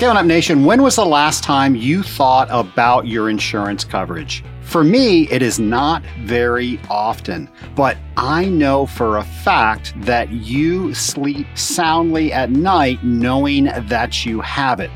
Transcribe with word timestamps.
Scaling 0.00 0.16
Up 0.16 0.24
Nation, 0.24 0.64
when 0.64 0.82
was 0.82 0.96
the 0.96 1.04
last 1.04 1.44
time 1.44 1.76
you 1.76 2.02
thought 2.02 2.48
about 2.50 3.06
your 3.06 3.28
insurance 3.28 3.84
coverage? 3.84 4.42
For 4.62 4.82
me, 4.82 5.28
it 5.28 5.42
is 5.42 5.60
not 5.60 6.02
very 6.20 6.80
often, 6.88 7.50
but 7.76 7.98
I 8.16 8.46
know 8.46 8.86
for 8.86 9.18
a 9.18 9.22
fact 9.22 9.92
that 9.96 10.30
you 10.30 10.94
sleep 10.94 11.46
soundly 11.54 12.32
at 12.32 12.50
night 12.50 13.04
knowing 13.04 13.64
that 13.64 14.24
you 14.24 14.40
have 14.40 14.80
it. 14.80 14.90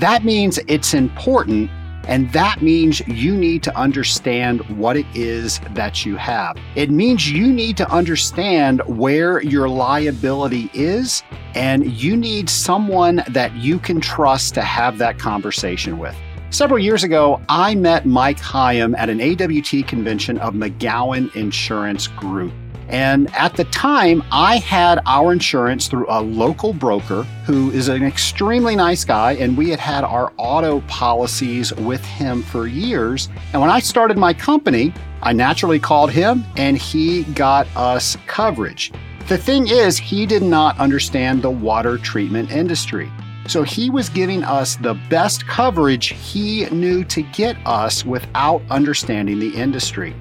That 0.00 0.24
means 0.24 0.58
it's 0.66 0.92
important 0.92 1.70
and 2.08 2.32
that 2.32 2.62
means 2.62 3.00
you 3.06 3.36
need 3.36 3.62
to 3.62 3.76
understand 3.76 4.62
what 4.78 4.96
it 4.96 5.06
is 5.14 5.60
that 5.74 6.04
you 6.04 6.16
have. 6.16 6.56
It 6.74 6.90
means 6.90 7.30
you 7.30 7.52
need 7.52 7.76
to 7.76 7.90
understand 7.90 8.80
where 8.86 9.42
your 9.42 9.68
liability 9.68 10.70
is, 10.72 11.22
and 11.54 11.86
you 11.92 12.16
need 12.16 12.48
someone 12.48 13.22
that 13.28 13.54
you 13.54 13.78
can 13.78 14.00
trust 14.00 14.54
to 14.54 14.62
have 14.62 14.98
that 14.98 15.18
conversation 15.18 15.98
with. 15.98 16.16
Several 16.50 16.78
years 16.78 17.04
ago, 17.04 17.42
I 17.50 17.74
met 17.74 18.06
Mike 18.06 18.38
Hyam 18.38 18.96
at 18.96 19.10
an 19.10 19.20
AWT 19.20 19.86
convention 19.86 20.38
of 20.38 20.54
McGowan 20.54 21.34
Insurance 21.36 22.06
Group. 22.06 22.54
And 22.88 23.34
at 23.34 23.54
the 23.54 23.64
time, 23.64 24.24
I 24.32 24.56
had 24.56 25.00
our 25.04 25.32
insurance 25.32 25.88
through 25.88 26.06
a 26.08 26.22
local 26.22 26.72
broker 26.72 27.24
who 27.44 27.70
is 27.70 27.88
an 27.88 28.02
extremely 28.02 28.76
nice 28.76 29.04
guy, 29.04 29.32
and 29.32 29.56
we 29.58 29.68
had 29.68 29.78
had 29.78 30.04
our 30.04 30.32
auto 30.38 30.80
policies 30.82 31.74
with 31.74 32.04
him 32.04 32.42
for 32.42 32.66
years. 32.66 33.28
And 33.52 33.60
when 33.60 33.70
I 33.70 33.80
started 33.80 34.16
my 34.16 34.32
company, 34.32 34.94
I 35.22 35.32
naturally 35.32 35.78
called 35.78 36.10
him 36.10 36.44
and 36.56 36.78
he 36.78 37.24
got 37.24 37.66
us 37.76 38.16
coverage. 38.26 38.92
The 39.28 39.36
thing 39.36 39.68
is, 39.68 39.98
he 39.98 40.24
did 40.24 40.42
not 40.42 40.78
understand 40.78 41.42
the 41.42 41.50
water 41.50 41.98
treatment 41.98 42.50
industry. 42.50 43.10
So 43.46 43.62
he 43.62 43.90
was 43.90 44.08
giving 44.08 44.44
us 44.44 44.76
the 44.76 44.94
best 45.10 45.46
coverage 45.46 46.08
he 46.08 46.66
knew 46.70 47.04
to 47.04 47.22
get 47.22 47.56
us 47.66 48.04
without 48.04 48.62
understanding 48.70 49.38
the 49.38 49.54
industry. 49.54 50.14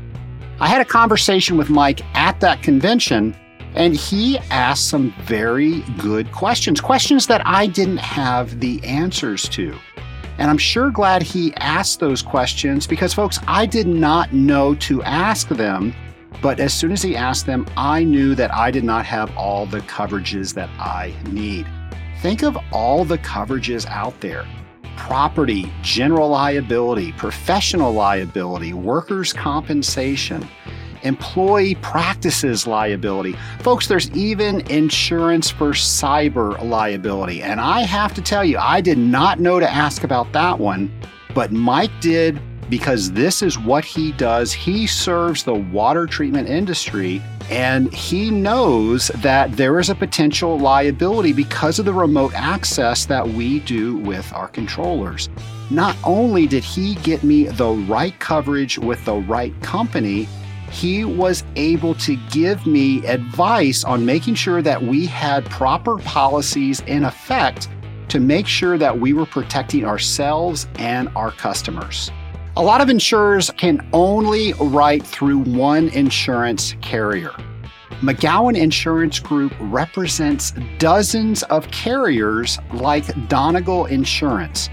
I 0.60 0.68
had 0.68 0.82
a 0.82 0.86
conversation 0.86 1.56
with 1.56 1.70
Mike 1.70 2.02
at 2.16 2.40
that 2.40 2.64
convention, 2.64 3.36
and 3.76 3.96
he 3.96 4.40
asked 4.50 4.90
some 4.90 5.14
very 5.22 5.82
good 6.00 6.32
questions, 6.32 6.82
questions 6.82 7.28
that 7.28 7.46
I 7.46 7.68
didn't 7.68 7.98
have 7.98 8.60
the 8.60 8.84
answers 8.84 9.48
to. 9.50 9.78
And 10.40 10.50
I'm 10.50 10.58
sure 10.58 10.90
glad 10.90 11.22
he 11.22 11.54
asked 11.58 12.00
those 12.00 12.24
questions 12.24 12.88
because, 12.88 13.14
folks, 13.14 13.38
I 13.48 13.68
did 13.68 13.88
not 13.88 14.34
know 14.34 14.74
to 14.76 15.04
ask 15.04 15.48
them. 15.48 15.94
But 16.42 16.60
as 16.60 16.74
soon 16.74 16.92
as 16.92 17.04
he 17.04 17.16
asked 17.16 17.46
them, 17.46 17.68
I 17.78 18.04
knew 18.04 18.34
that 18.34 18.52
I 18.52 18.72
did 18.72 18.84
not 18.84 19.06
have 19.06 19.36
all 19.38 19.68
the 19.68 19.82
coverages 19.82 20.56
that 20.56 20.70
I 20.80 21.14
need. 21.30 21.68
Think 22.22 22.42
of 22.42 22.58
all 22.72 23.06
the 23.06 23.20
coverages 23.20 23.86
out 23.88 24.20
there 24.22 24.46
property, 24.98 25.72
general 25.82 26.30
liability, 26.30 27.14
professional 27.14 27.94
liability, 27.94 28.74
workers' 28.74 29.32
compensation, 29.32 30.46
employee 31.04 31.76
practices 31.76 32.68
liability. 32.68 33.36
Folks, 33.60 33.88
there's 33.88 34.12
even 34.12 34.62
insurance 34.70 35.50
for 35.50 35.72
cyber 35.72 36.62
liability. 36.62 37.42
And 37.42 37.62
I 37.62 37.82
have 37.82 38.14
to 38.16 38.22
tell 38.22 38.44
you, 38.44 38.58
I 38.58 38.82
did 38.82 38.98
not 38.98 39.40
know 39.40 39.60
to 39.60 39.70
ask 39.70 40.04
about 40.04 40.32
that 40.34 40.60
one, 40.60 40.92
but 41.34 41.52
Mike 41.52 41.92
did 42.02 42.42
because 42.70 43.12
this 43.14 43.42
is 43.42 43.58
what 43.58 43.86
he 43.86 44.12
does. 44.14 44.52
He 44.52 44.88
serves 44.88 45.44
the 45.44 45.56
water 45.56 46.06
treatment 46.06 46.50
industry 46.50 47.22
and 47.50 47.94
he 47.94 48.30
knows 48.30 49.08
that 49.16 49.52
there 49.54 49.80
is 49.80 49.90
a 49.90 49.96
potential 49.96 50.60
liability 50.60 51.34
because 51.34 51.80
of 51.80 51.86
the 51.86 51.94
remote 51.94 52.34
access 52.34 53.06
that 53.06 53.28
we 53.28 53.60
do 53.62 53.98
with 53.98 54.32
our 54.34 54.48
controllers. 54.48 55.30
Not 55.70 55.96
only 56.04 56.48
did 56.48 56.64
he 56.64 56.96
get 56.96 57.24
me 57.24 57.46
the 57.46 57.70
right 57.70 58.18
coverage 58.20 58.78
with 58.78 59.04
the 59.06 59.16
right 59.16 59.54
company, 59.62 60.28
he 60.72 61.06
was 61.06 61.44
able 61.56 61.96
to 61.96 62.18
give 62.32 62.66
me 62.68 63.06
advice 63.06 63.84
on 63.84 64.06
making 64.06 64.36
sure 64.36 64.62
that 64.62 64.82
we 64.82 65.06
had 65.06 65.46
proper 65.46 65.98
policies 66.00 66.82
in 66.82 67.06
effect 67.06 67.70
to 68.10 68.20
make 68.20 68.48
sure 68.48 68.78
that 68.78 69.00
we 69.00 69.14
were 69.14 69.26
protecting 69.26 69.86
ourselves 69.86 70.68
and 70.76 71.10
our 71.16 71.32
customers. 71.32 72.12
A 72.56 72.62
lot 72.62 72.82
of 72.82 72.90
insurers 72.90 73.52
can 73.52 73.88
only 73.94 74.54
write 74.54 75.06
through 75.06 75.40
one 75.40 75.90
insurance 75.90 76.76
carrier. 76.82 77.32
McGowan 78.02 78.58
Insurance 78.58 79.20
Group 79.20 79.54
represents 79.60 80.54
dozens 80.78 81.44
of 81.44 81.70
carriers 81.72 82.60
like 82.74 83.28
Donegal 83.28 83.86
Insurance. 83.88 84.70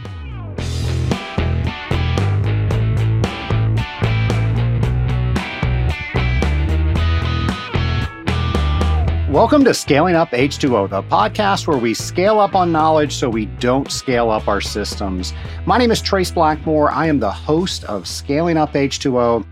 Welcome 9.30 9.64
to 9.66 9.76
Scaling 9.76 10.16
Up 10.16 10.32
H2O, 10.32 10.90
the 10.90 11.04
podcast 11.04 11.68
where 11.68 11.78
we 11.78 11.94
scale 11.94 12.40
up 12.40 12.56
on 12.56 12.72
knowledge 12.72 13.14
so 13.14 13.30
we 13.30 13.46
don't 13.46 13.92
scale 13.92 14.32
up 14.32 14.48
our 14.48 14.60
systems. 14.60 15.34
My 15.68 15.78
name 15.78 15.92
is 15.92 16.02
Trace 16.02 16.32
Blackmore. 16.32 16.90
I 16.90 17.06
am 17.06 17.20
the 17.20 17.30
host 17.30 17.84
of 17.84 18.08
Scaling 18.08 18.58
Up 18.58 18.74
H2O. 18.74 19.46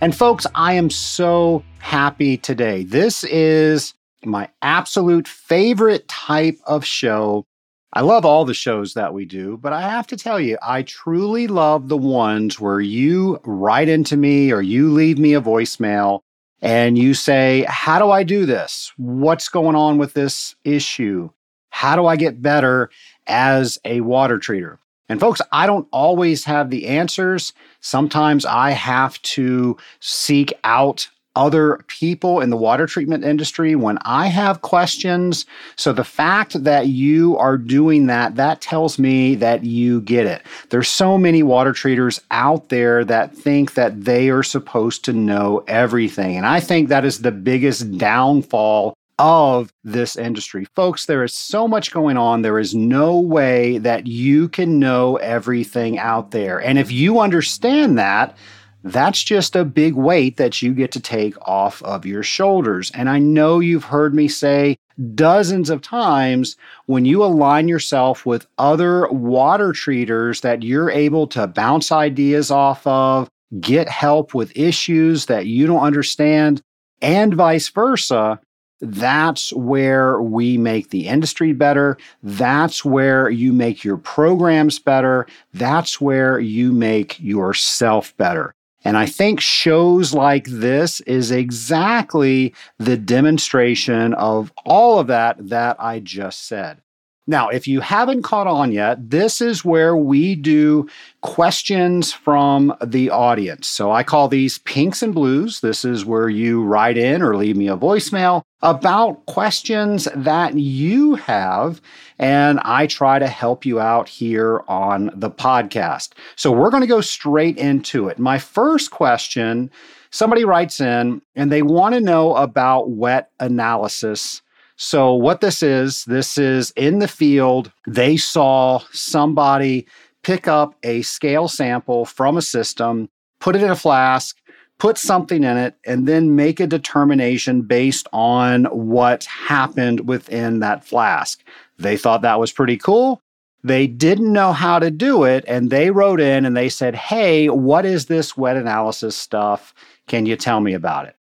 And 0.00 0.16
folks, 0.16 0.48
I 0.56 0.72
am 0.72 0.90
so 0.90 1.62
happy 1.80 2.36
today. 2.36 2.84
This 2.84 3.24
is 3.24 3.94
my 4.24 4.48
absolute 4.62 5.26
favorite 5.26 6.06
type 6.08 6.58
of 6.66 6.84
show. 6.84 7.46
I 7.92 8.02
love 8.02 8.24
all 8.24 8.44
the 8.44 8.54
shows 8.54 8.94
that 8.94 9.12
we 9.12 9.24
do, 9.24 9.56
but 9.56 9.72
I 9.72 9.80
have 9.80 10.06
to 10.08 10.16
tell 10.16 10.38
you, 10.38 10.56
I 10.62 10.82
truly 10.82 11.48
love 11.48 11.88
the 11.88 11.96
ones 11.96 12.60
where 12.60 12.80
you 12.80 13.40
write 13.44 13.88
into 13.88 14.16
me 14.16 14.52
or 14.52 14.62
you 14.62 14.92
leave 14.92 15.18
me 15.18 15.34
a 15.34 15.40
voicemail 15.40 16.20
and 16.62 16.96
you 16.96 17.14
say, 17.14 17.64
How 17.68 17.98
do 17.98 18.10
I 18.10 18.22
do 18.22 18.46
this? 18.46 18.92
What's 18.96 19.48
going 19.48 19.74
on 19.74 19.98
with 19.98 20.14
this 20.14 20.54
issue? 20.62 21.30
How 21.70 21.96
do 21.96 22.06
I 22.06 22.16
get 22.16 22.42
better 22.42 22.90
as 23.26 23.78
a 23.84 24.02
water 24.02 24.38
treater? 24.38 24.78
And 25.08 25.18
folks, 25.18 25.40
I 25.50 25.66
don't 25.66 25.88
always 25.90 26.44
have 26.44 26.70
the 26.70 26.86
answers. 26.86 27.52
Sometimes 27.80 28.44
I 28.44 28.70
have 28.70 29.20
to 29.22 29.76
seek 29.98 30.52
out 30.62 31.08
other 31.36 31.80
people 31.86 32.40
in 32.40 32.50
the 32.50 32.56
water 32.56 32.86
treatment 32.86 33.24
industry 33.24 33.74
when 33.76 33.98
I 34.02 34.26
have 34.26 34.62
questions. 34.62 35.46
So 35.76 35.92
the 35.92 36.04
fact 36.04 36.62
that 36.64 36.88
you 36.88 37.36
are 37.38 37.56
doing 37.56 38.06
that, 38.06 38.34
that 38.36 38.60
tells 38.60 38.98
me 38.98 39.34
that 39.36 39.64
you 39.64 40.00
get 40.00 40.26
it. 40.26 40.42
There's 40.70 40.88
so 40.88 41.16
many 41.16 41.42
water 41.42 41.72
treaters 41.72 42.20
out 42.30 42.68
there 42.68 43.04
that 43.04 43.34
think 43.34 43.74
that 43.74 44.04
they 44.04 44.30
are 44.30 44.42
supposed 44.42 45.04
to 45.04 45.12
know 45.12 45.64
everything. 45.68 46.36
And 46.36 46.46
I 46.46 46.60
think 46.60 46.88
that 46.88 47.04
is 47.04 47.20
the 47.20 47.32
biggest 47.32 47.96
downfall 47.96 48.94
of 49.20 49.70
this 49.84 50.16
industry. 50.16 50.66
Folks, 50.74 51.04
there 51.04 51.22
is 51.22 51.34
so 51.34 51.68
much 51.68 51.92
going 51.92 52.16
on. 52.16 52.40
There 52.40 52.58
is 52.58 52.74
no 52.74 53.20
way 53.20 53.76
that 53.78 54.06
you 54.06 54.48
can 54.48 54.78
know 54.78 55.16
everything 55.16 55.98
out 55.98 56.30
there. 56.30 56.58
And 56.58 56.78
if 56.78 56.90
you 56.90 57.20
understand 57.20 57.98
that, 57.98 58.34
that's 58.82 59.22
just 59.22 59.56
a 59.56 59.64
big 59.64 59.94
weight 59.94 60.36
that 60.38 60.62
you 60.62 60.72
get 60.72 60.92
to 60.92 61.00
take 61.00 61.34
off 61.46 61.82
of 61.82 62.06
your 62.06 62.22
shoulders. 62.22 62.90
And 62.94 63.08
I 63.08 63.18
know 63.18 63.60
you've 63.60 63.84
heard 63.84 64.14
me 64.14 64.28
say 64.28 64.76
dozens 65.14 65.70
of 65.70 65.82
times 65.82 66.56
when 66.86 67.04
you 67.04 67.24
align 67.24 67.68
yourself 67.68 68.26
with 68.26 68.46
other 68.58 69.08
water 69.08 69.72
treaters 69.72 70.40
that 70.42 70.62
you're 70.62 70.90
able 70.90 71.26
to 71.28 71.46
bounce 71.46 71.92
ideas 71.92 72.50
off 72.50 72.86
of, 72.86 73.28
get 73.60 73.88
help 73.88 74.34
with 74.34 74.56
issues 74.56 75.26
that 75.26 75.46
you 75.46 75.66
don't 75.66 75.82
understand, 75.82 76.62
and 77.02 77.34
vice 77.34 77.68
versa. 77.68 78.40
That's 78.82 79.52
where 79.52 80.22
we 80.22 80.56
make 80.56 80.88
the 80.88 81.06
industry 81.06 81.52
better. 81.52 81.98
That's 82.22 82.82
where 82.82 83.28
you 83.28 83.52
make 83.52 83.84
your 83.84 83.98
programs 83.98 84.78
better. 84.78 85.26
That's 85.52 86.00
where 86.00 86.38
you 86.38 86.72
make 86.72 87.20
yourself 87.20 88.16
better. 88.16 88.54
And 88.84 88.96
I 88.96 89.06
think 89.06 89.40
shows 89.40 90.14
like 90.14 90.46
this 90.46 91.00
is 91.00 91.30
exactly 91.30 92.54
the 92.78 92.96
demonstration 92.96 94.14
of 94.14 94.52
all 94.64 94.98
of 94.98 95.08
that 95.08 95.48
that 95.48 95.76
I 95.78 96.00
just 96.00 96.46
said. 96.46 96.80
Now, 97.26 97.48
if 97.48 97.68
you 97.68 97.80
haven't 97.80 98.22
caught 98.22 98.48
on 98.48 98.72
yet, 98.72 99.10
this 99.10 99.40
is 99.40 99.64
where 99.64 99.96
we 99.96 100.34
do 100.34 100.88
questions 101.20 102.12
from 102.12 102.74
the 102.84 103.10
audience. 103.10 103.68
So 103.68 103.92
I 103.92 104.02
call 104.02 104.26
these 104.26 104.58
pinks 104.58 105.00
and 105.00 105.14
blues. 105.14 105.60
This 105.60 105.84
is 105.84 106.04
where 106.04 106.28
you 106.28 106.64
write 106.64 106.98
in 106.98 107.22
or 107.22 107.36
leave 107.36 107.56
me 107.56 107.68
a 107.68 107.76
voicemail 107.76 108.42
about 108.62 109.26
questions 109.26 110.08
that 110.16 110.54
you 110.54 111.14
have. 111.14 111.80
And 112.20 112.60
I 112.60 112.86
try 112.86 113.18
to 113.18 113.26
help 113.26 113.66
you 113.66 113.80
out 113.80 114.08
here 114.08 114.62
on 114.68 115.10
the 115.14 115.30
podcast. 115.30 116.10
So 116.36 116.52
we're 116.52 116.70
going 116.70 116.82
to 116.82 116.86
go 116.86 117.00
straight 117.00 117.58
into 117.58 118.08
it. 118.08 118.18
My 118.18 118.38
first 118.38 118.92
question 118.92 119.70
somebody 120.12 120.44
writes 120.44 120.80
in 120.80 121.22
and 121.34 121.50
they 121.50 121.62
want 121.62 121.94
to 121.94 122.00
know 122.00 122.34
about 122.36 122.90
wet 122.90 123.30
analysis 123.40 124.42
so, 124.82 125.12
what 125.12 125.42
this 125.42 125.62
is, 125.62 126.06
this 126.06 126.38
is 126.38 126.72
in 126.74 127.00
the 127.00 127.06
field, 127.06 127.70
they 127.86 128.16
saw 128.16 128.78
somebody 128.92 129.86
pick 130.22 130.48
up 130.48 130.74
a 130.82 131.02
scale 131.02 131.48
sample 131.48 132.06
from 132.06 132.38
a 132.38 132.42
system, 132.42 133.10
put 133.40 133.54
it 133.54 133.62
in 133.62 133.68
a 133.68 133.76
flask, 133.76 134.38
put 134.78 134.96
something 134.96 135.44
in 135.44 135.58
it, 135.58 135.74
and 135.84 136.08
then 136.08 136.34
make 136.34 136.60
a 136.60 136.66
determination 136.66 137.60
based 137.60 138.08
on 138.14 138.64
what 138.64 139.24
happened 139.24 140.08
within 140.08 140.60
that 140.60 140.82
flask. 140.82 141.44
They 141.80 141.96
thought 141.96 142.22
that 142.22 142.40
was 142.40 142.52
pretty 142.52 142.76
cool. 142.76 143.20
They 143.62 143.86
didn't 143.86 144.32
know 144.32 144.52
how 144.52 144.78
to 144.78 144.90
do 144.90 145.24
it, 145.24 145.44
and 145.46 145.70
they 145.70 145.90
wrote 145.90 146.20
in 146.20 146.46
and 146.46 146.56
they 146.56 146.68
said, 146.68 146.94
Hey, 146.94 147.48
what 147.48 147.84
is 147.84 148.06
this 148.06 148.36
wet 148.36 148.56
analysis 148.56 149.16
stuff? 149.16 149.74
Can 150.08 150.26
you 150.26 150.36
tell 150.36 150.60
me 150.60 150.72
about 150.72 151.06
it? 151.06 151.16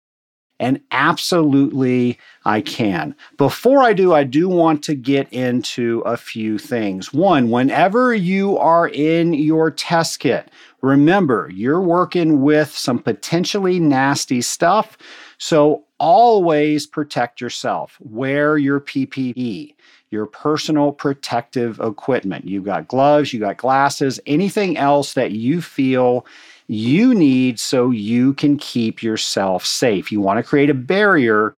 And 0.59 0.79
absolutely, 0.91 2.17
I 2.45 2.61
can. 2.61 3.13
Before 3.37 3.83
I 3.83 3.91
do, 3.91 4.13
I 4.13 4.23
do 4.23 4.47
want 4.47 4.83
to 4.85 4.95
get 4.95 5.31
into 5.33 5.99
a 6.05 6.15
few 6.15 6.57
things. 6.57 7.11
One, 7.13 7.49
whenever 7.49 8.13
you 8.15 8.57
are 8.57 8.87
in 8.87 9.33
your 9.33 9.69
test 9.69 10.19
kit, 10.19 10.49
remember 10.81 11.49
you're 11.53 11.81
working 11.81 12.41
with 12.41 12.69
some 12.69 12.99
potentially 12.99 13.81
nasty 13.81 14.41
stuff. 14.41 14.97
So 15.37 15.83
always 15.99 16.87
protect 16.87 17.41
yourself. 17.41 17.97
Wear 17.99 18.57
your 18.57 18.79
PPE, 18.79 19.75
your 20.15 20.25
personal 20.25 20.93
protective 20.93 21.77
equipment. 21.81 22.45
You've 22.45 22.63
got 22.63 22.87
gloves, 22.87 23.33
you 23.33 23.41
got 23.41 23.57
glasses, 23.57 24.17
anything 24.25 24.77
else 24.77 25.13
that 25.13 25.31
you 25.31 25.61
feel 25.61 26.25
you 26.67 27.13
need 27.13 27.59
so 27.59 27.91
you 27.91 28.33
can 28.33 28.57
keep 28.57 29.03
yourself 29.03 29.65
safe. 29.65 30.13
You 30.13 30.21
want 30.21 30.37
to 30.37 30.43
create 30.43 30.69
a 30.69 30.73
barrier 30.73 31.53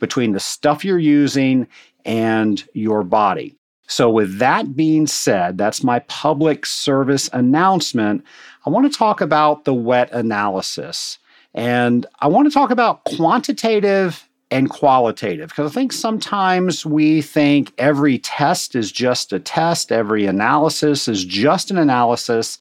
between 0.00 0.32
the 0.32 0.40
stuff 0.40 0.84
you're 0.84 0.98
using 0.98 1.68
and 2.04 2.66
your 2.74 3.04
body. 3.04 3.54
So, 3.86 4.10
with 4.10 4.38
that 4.38 4.74
being 4.74 5.06
said, 5.06 5.56
that's 5.56 5.84
my 5.84 6.00
public 6.00 6.66
service 6.66 7.30
announcement. 7.32 8.24
I 8.66 8.70
want 8.70 8.90
to 8.90 8.98
talk 8.98 9.20
about 9.20 9.64
the 9.64 9.74
wet 9.74 10.10
analysis. 10.12 11.18
And 11.54 12.06
I 12.20 12.26
want 12.26 12.48
to 12.48 12.54
talk 12.54 12.70
about 12.70 13.04
quantitative 13.04 14.28
and 14.50 14.68
qualitative 14.68 15.50
because 15.50 15.70
I 15.70 15.74
think 15.74 15.92
sometimes 15.92 16.84
we 16.84 17.22
think 17.22 17.72
every 17.78 18.18
test 18.18 18.74
is 18.74 18.90
just 18.90 19.32
a 19.32 19.38
test, 19.38 19.92
every 19.92 20.26
analysis 20.26 21.06
is 21.08 21.24
just 21.24 21.70
an 21.70 21.78
analysis 21.78 22.60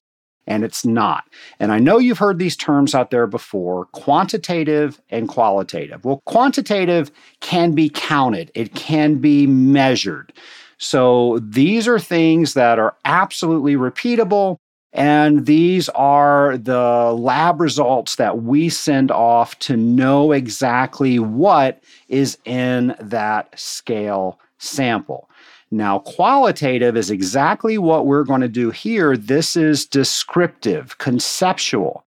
and 0.49 0.63
it's 0.63 0.85
not. 0.85 1.25
And 1.59 1.71
I 1.71 1.79
know 1.79 1.99
you've 1.99 2.17
heard 2.17 2.39
these 2.39 2.57
terms 2.57 2.95
out 2.95 3.11
there 3.11 3.27
before 3.27 3.85
quantitative 3.85 4.99
and 5.09 5.27
qualitative. 5.27 6.03
Well, 6.03 6.21
quantitative 6.25 7.11
can 7.39 7.73
be 7.73 7.89
counted, 7.89 8.51
it 8.55 8.75
can 8.75 9.15
be 9.15 9.47
measured. 9.47 10.33
So 10.77 11.39
these 11.43 11.87
are 11.87 11.99
things 11.99 12.53
that 12.53 12.79
are 12.79 12.95
absolutely 13.05 13.75
repeatable. 13.75 14.57
And 14.91 15.45
these 15.45 15.87
are 15.89 16.57
the 16.57 17.13
lab 17.17 17.61
results 17.61 18.15
that 18.15 18.41
we 18.41 18.69
send 18.69 19.11
off 19.11 19.57
to 19.59 19.77
know 19.77 20.31
exactly 20.31 21.19
what 21.19 21.83
is 22.07 22.37
in 22.45 22.95
that 22.99 23.57
scale 23.59 24.39
sample. 24.57 25.29
Now, 25.71 25.99
qualitative 25.99 26.97
is 26.97 27.11
exactly 27.11 27.77
what 27.77 28.07
we're 28.07 28.23
going 28.23 28.41
to 28.41 28.47
do 28.47 28.71
here. 28.71 29.15
This 29.15 29.55
is 29.55 29.85
descriptive, 29.85 30.97
conceptual. 30.97 32.03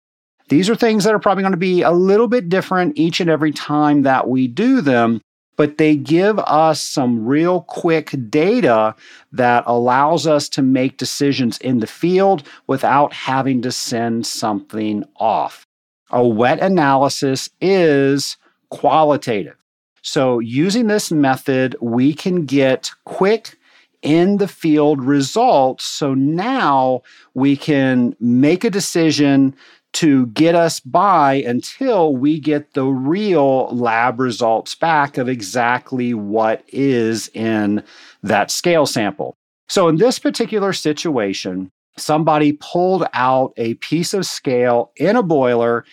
These 0.49 0.69
are 0.69 0.75
things 0.75 1.05
that 1.05 1.15
are 1.15 1.21
probably 1.21 1.45
going 1.45 1.53
to 1.53 1.57
be 1.57 1.83
a 1.83 1.93
little 1.93 2.27
bit 2.27 2.49
different 2.49 2.99
each 2.99 3.21
and 3.21 3.31
every 3.31 3.53
time 3.53 4.03
that 4.03 4.29
we 4.29 4.49
do 4.49 4.81
them, 4.81 5.21
but 5.57 5.79
they 5.79 5.97
give 5.97 6.39
us 6.41 6.83
some 6.83 7.25
real 7.25 7.63
quick 7.63 8.15
data 8.29 8.95
that 9.33 9.65
allows 9.67 10.27
us 10.27 10.49
to 10.51 10.63
make 10.63 10.97
decisions 10.97 11.59
in 11.59 11.81
the 11.81 11.87
field 11.87 12.43
without 12.67 13.13
having 13.13 13.63
to 13.63 13.73
send 13.73 14.27
something 14.27 15.05
off. 15.17 15.67
A 16.11 16.27
wet 16.27 16.61
analysis 16.61 17.49
is 17.61 18.37
qualitative. 18.71 19.57
So, 20.05 20.41
using 20.41 20.89
this 20.89 21.13
method, 21.13 21.77
we 21.81 22.13
can 22.13 22.45
get 22.45 22.91
quick 23.05 23.57
in 24.03 24.39
the 24.39 24.49
field 24.49 25.03
results. 25.03 25.85
So 25.85 26.13
now 26.13 27.03
we 27.35 27.57
can 27.57 28.15
make 28.21 28.65
a 28.65 28.71
decision 28.71 29.55
to 29.93 30.27
get 30.29 30.55
us 30.55 30.81
by 30.81 31.35
until 31.35 32.17
we 32.17 32.39
get 32.41 32.75
the 32.75 32.85
real 32.85 33.69
lab 33.69 34.19
results 34.21 34.75
back 34.75 35.19
of 35.19 35.29
exactly 35.29 36.15
what 36.15 36.65
is 36.69 37.29
in 37.35 37.83
that 38.23 38.51
scale 38.51 38.87
sample. 38.87 39.37
So, 39.69 39.89
in 39.89 39.97
this 39.97 40.19
particular 40.19 40.73
situation, 40.73 41.71
somebody 41.97 42.53
pulled 42.55 43.07
out 43.13 43.53
a 43.57 43.75
piece 43.75 44.15
of 44.15 44.27
scale 44.27 44.93
in 44.97 45.17
a 45.17 45.23
boiler. 45.23 45.85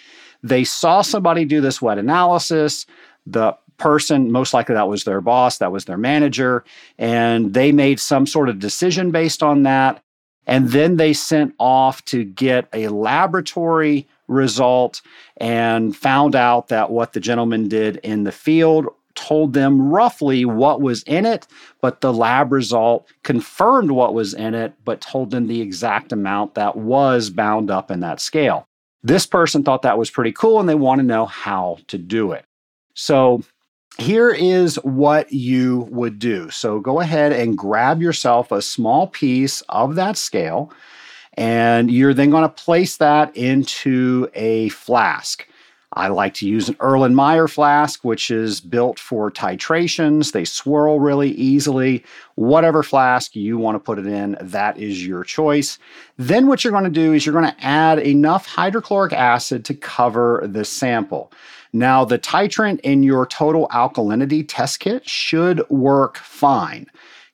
They 0.43 0.63
saw 0.63 1.01
somebody 1.01 1.45
do 1.45 1.61
this 1.61 1.81
wet 1.81 1.97
analysis. 1.97 2.85
The 3.25 3.55
person, 3.77 4.31
most 4.31 4.53
likely 4.53 4.75
that 4.75 4.87
was 4.87 5.03
their 5.03 5.21
boss, 5.21 5.57
that 5.57 5.71
was 5.71 5.85
their 5.85 5.97
manager, 5.97 6.63
and 6.97 7.53
they 7.53 7.71
made 7.71 7.99
some 7.99 8.27
sort 8.27 8.49
of 8.49 8.59
decision 8.59 9.11
based 9.11 9.41
on 9.41 9.63
that. 9.63 10.03
And 10.49 10.69
then 10.69 10.97
they 10.97 11.13
sent 11.13 11.53
off 11.59 12.03
to 12.05 12.23
get 12.23 12.67
a 12.73 12.87
laboratory 12.87 14.07
result 14.27 14.99
and 15.37 15.95
found 15.95 16.35
out 16.35 16.69
that 16.69 16.89
what 16.89 17.13
the 17.13 17.19
gentleman 17.19 17.67
did 17.67 17.97
in 17.97 18.23
the 18.23 18.31
field 18.31 18.87
told 19.13 19.53
them 19.53 19.89
roughly 19.89 20.45
what 20.45 20.81
was 20.81 21.03
in 21.03 21.27
it, 21.27 21.45
but 21.81 22.01
the 22.01 22.11
lab 22.11 22.51
result 22.51 23.07
confirmed 23.21 23.91
what 23.91 24.15
was 24.15 24.33
in 24.33 24.55
it, 24.55 24.73
but 24.85 25.01
told 25.01 25.29
them 25.29 25.45
the 25.45 25.61
exact 25.61 26.11
amount 26.11 26.55
that 26.55 26.75
was 26.75 27.29
bound 27.29 27.69
up 27.69 27.91
in 27.91 27.99
that 27.99 28.19
scale. 28.19 28.67
This 29.03 29.27
person 29.27 29.63
thought 29.63 29.83
that 29.83 29.99
was 29.99 30.09
pretty 30.09 30.31
cool 30.31 30.59
and 30.59 30.67
they 30.67 30.73
want 30.73 30.97
to 30.97 31.05
know 31.05 31.27
how 31.27 31.77
to 31.89 31.99
do 31.99 32.31
it. 32.31 32.43
So 32.95 33.43
here 34.01 34.29
is 34.29 34.75
what 34.77 35.31
you 35.31 35.87
would 35.91 36.19
do. 36.19 36.49
So 36.49 36.79
go 36.79 36.99
ahead 36.99 37.31
and 37.31 37.57
grab 37.57 38.01
yourself 38.01 38.51
a 38.51 38.61
small 38.61 39.07
piece 39.07 39.61
of 39.69 39.95
that 39.95 40.17
scale, 40.17 40.71
and 41.35 41.91
you're 41.91 42.13
then 42.13 42.29
going 42.29 42.43
to 42.43 42.49
place 42.49 42.97
that 42.97 43.35
into 43.35 44.29
a 44.33 44.69
flask. 44.69 45.47
I 45.93 46.07
like 46.09 46.35
to 46.35 46.47
use 46.47 46.69
an 46.69 46.75
Erlenmeyer 46.75 47.49
flask, 47.49 48.03
which 48.03 48.29
is 48.29 48.61
built 48.61 48.99
for 48.99 49.31
titrations. 49.31 50.33
They 50.33 50.45
swirl 50.45 50.99
really 50.99 51.31
easily. 51.31 52.03
Whatever 52.35 52.83
flask 52.83 53.35
you 53.35 53.57
want 53.57 53.75
to 53.75 53.79
put 53.79 53.97
it 53.97 54.05
in, 54.05 54.37
that 54.39 54.77
is 54.77 55.05
your 55.05 55.23
choice. 55.23 55.79
Then, 56.17 56.45
what 56.45 56.63
you're 56.63 56.71
going 56.71 56.83
to 56.83 56.91
do 56.91 57.13
is 57.13 57.25
you're 57.25 57.33
going 57.33 57.51
to 57.51 57.65
add 57.65 57.97
enough 57.99 58.45
hydrochloric 58.45 59.13
acid 59.13 59.65
to 59.65 59.73
cover 59.73 60.43
the 60.45 60.63
sample. 60.63 61.31
Now, 61.71 62.03
the 62.05 62.19
titrant 62.19 62.79
in 62.81 63.03
your 63.03 63.25
total 63.25 63.67
alkalinity 63.69 64.45
test 64.47 64.79
kit 64.79 65.07
should 65.07 65.67
work 65.69 66.17
fine. 66.17 66.87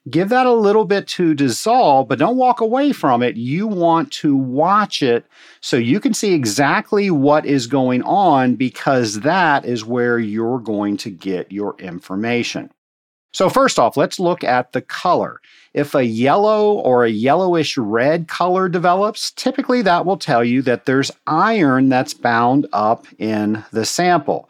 Give 0.07 0.29
that 0.29 0.45
a 0.45 0.53
little 0.53 0.85
bit 0.85 1.07
to 1.09 1.33
dissolve, 1.33 2.07
but 2.07 2.19
don't 2.19 2.37
walk 2.37 2.61
away 2.61 2.91
from 2.91 3.23
it. 3.23 3.37
You 3.37 3.65
want 3.65 4.11
to 4.13 4.35
watch 4.35 5.01
it 5.01 5.25
so 5.61 5.77
you 5.77 5.99
can 5.99 6.13
see 6.13 6.33
exactly 6.33 7.09
what 7.09 7.45
is 7.45 7.65
going 7.65 8.03
on 8.03 8.55
because 8.55 9.21
that 9.21 9.65
is 9.65 9.83
where 9.83 10.19
you're 10.19 10.59
going 10.59 10.97
to 10.97 11.09
get 11.09 11.51
your 11.51 11.75
information. 11.79 12.69
So, 13.35 13.49
first 13.49 13.77
off, 13.77 13.97
let's 13.97 14.17
look 14.17 14.45
at 14.45 14.71
the 14.71 14.81
color. 14.81 15.41
If 15.73 15.93
a 15.93 16.05
yellow 16.05 16.71
or 16.71 17.03
a 17.03 17.09
yellowish 17.09 17.77
red 17.77 18.29
color 18.29 18.69
develops, 18.69 19.31
typically 19.31 19.81
that 19.81 20.05
will 20.05 20.15
tell 20.15 20.41
you 20.41 20.61
that 20.61 20.85
there's 20.85 21.11
iron 21.27 21.89
that's 21.89 22.13
bound 22.13 22.65
up 22.71 23.05
in 23.17 23.65
the 23.73 23.83
sample. 23.83 24.49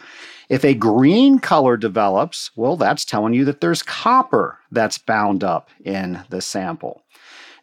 If 0.49 0.63
a 0.63 0.75
green 0.75 1.39
color 1.39 1.77
develops, 1.77 2.51
well, 2.55 2.77
that's 2.77 3.03
telling 3.03 3.33
you 3.33 3.43
that 3.45 3.59
there's 3.59 3.81
copper 3.81 4.59
that's 4.71 4.99
bound 4.99 5.43
up 5.43 5.71
in 5.83 6.23
the 6.29 6.39
sample. 6.39 7.01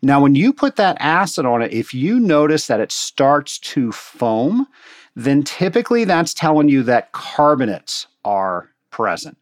Now, 0.02 0.20
when 0.20 0.34
you 0.34 0.52
put 0.52 0.74
that 0.74 0.96
acid 0.98 1.46
on 1.46 1.62
it, 1.62 1.72
if 1.72 1.94
you 1.94 2.18
notice 2.18 2.66
that 2.66 2.80
it 2.80 2.90
starts 2.90 3.60
to 3.60 3.92
foam, 3.92 4.66
then 5.14 5.44
typically 5.44 6.02
that's 6.02 6.34
telling 6.34 6.68
you 6.68 6.82
that 6.82 7.12
carbonates 7.12 8.08
are 8.24 8.70
present. 8.90 9.38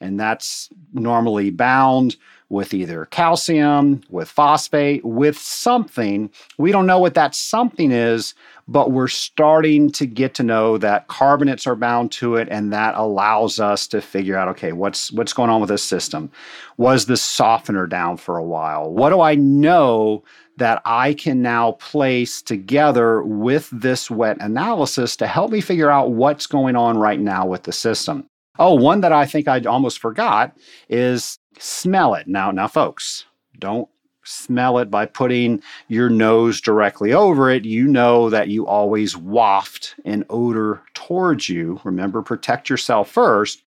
And 0.00 0.18
that's 0.18 0.68
normally 0.92 1.50
bound 1.50 2.16
with 2.50 2.74
either 2.74 3.06
calcium, 3.06 4.02
with 4.10 4.28
phosphate, 4.28 5.04
with 5.04 5.36
something. 5.36 6.30
We 6.58 6.72
don't 6.72 6.86
know 6.86 6.98
what 6.98 7.14
that 7.14 7.34
something 7.34 7.90
is, 7.90 8.34
but 8.68 8.92
we're 8.92 9.08
starting 9.08 9.90
to 9.92 10.06
get 10.06 10.34
to 10.34 10.42
know 10.42 10.78
that 10.78 11.08
carbonates 11.08 11.66
are 11.66 11.74
bound 11.74 12.12
to 12.12 12.36
it 12.36 12.48
and 12.50 12.72
that 12.72 12.94
allows 12.94 13.58
us 13.60 13.86
to 13.88 14.00
figure 14.00 14.36
out 14.36 14.48
okay, 14.48 14.72
what's 14.72 15.10
what's 15.12 15.32
going 15.32 15.50
on 15.50 15.60
with 15.60 15.70
this 15.70 15.82
system? 15.82 16.30
Was 16.76 17.06
the 17.06 17.16
softener 17.16 17.86
down 17.86 18.16
for 18.16 18.36
a 18.36 18.44
while? 18.44 18.90
What 18.90 19.10
do 19.10 19.20
I 19.20 19.34
know 19.34 20.22
that 20.56 20.80
I 20.84 21.14
can 21.14 21.42
now 21.42 21.72
place 21.72 22.40
together 22.40 23.22
with 23.22 23.68
this 23.72 24.10
wet 24.10 24.36
analysis 24.40 25.16
to 25.16 25.26
help 25.26 25.50
me 25.50 25.60
figure 25.60 25.90
out 25.90 26.12
what's 26.12 26.46
going 26.46 26.76
on 26.76 26.98
right 26.98 27.18
now 27.18 27.46
with 27.46 27.64
the 27.64 27.72
system? 27.72 28.28
Oh, 28.58 28.74
one 28.74 29.00
that 29.00 29.12
I 29.12 29.26
think 29.26 29.48
I 29.48 29.60
almost 29.60 29.98
forgot 29.98 30.56
is 30.88 31.38
smell 31.58 32.14
it. 32.14 32.28
Now, 32.28 32.50
now, 32.50 32.68
folks, 32.68 33.24
don't 33.58 33.88
smell 34.22 34.78
it 34.78 34.90
by 34.90 35.06
putting 35.06 35.62
your 35.88 36.08
nose 36.08 36.60
directly 36.60 37.12
over 37.12 37.50
it. 37.50 37.64
You 37.64 37.86
know 37.86 38.30
that 38.30 38.48
you 38.48 38.66
always 38.66 39.16
waft 39.16 39.96
an 40.04 40.24
odor 40.30 40.82
towards 40.94 41.48
you. 41.48 41.80
Remember, 41.84 42.22
protect 42.22 42.70
yourself 42.70 43.10
first. 43.10 43.62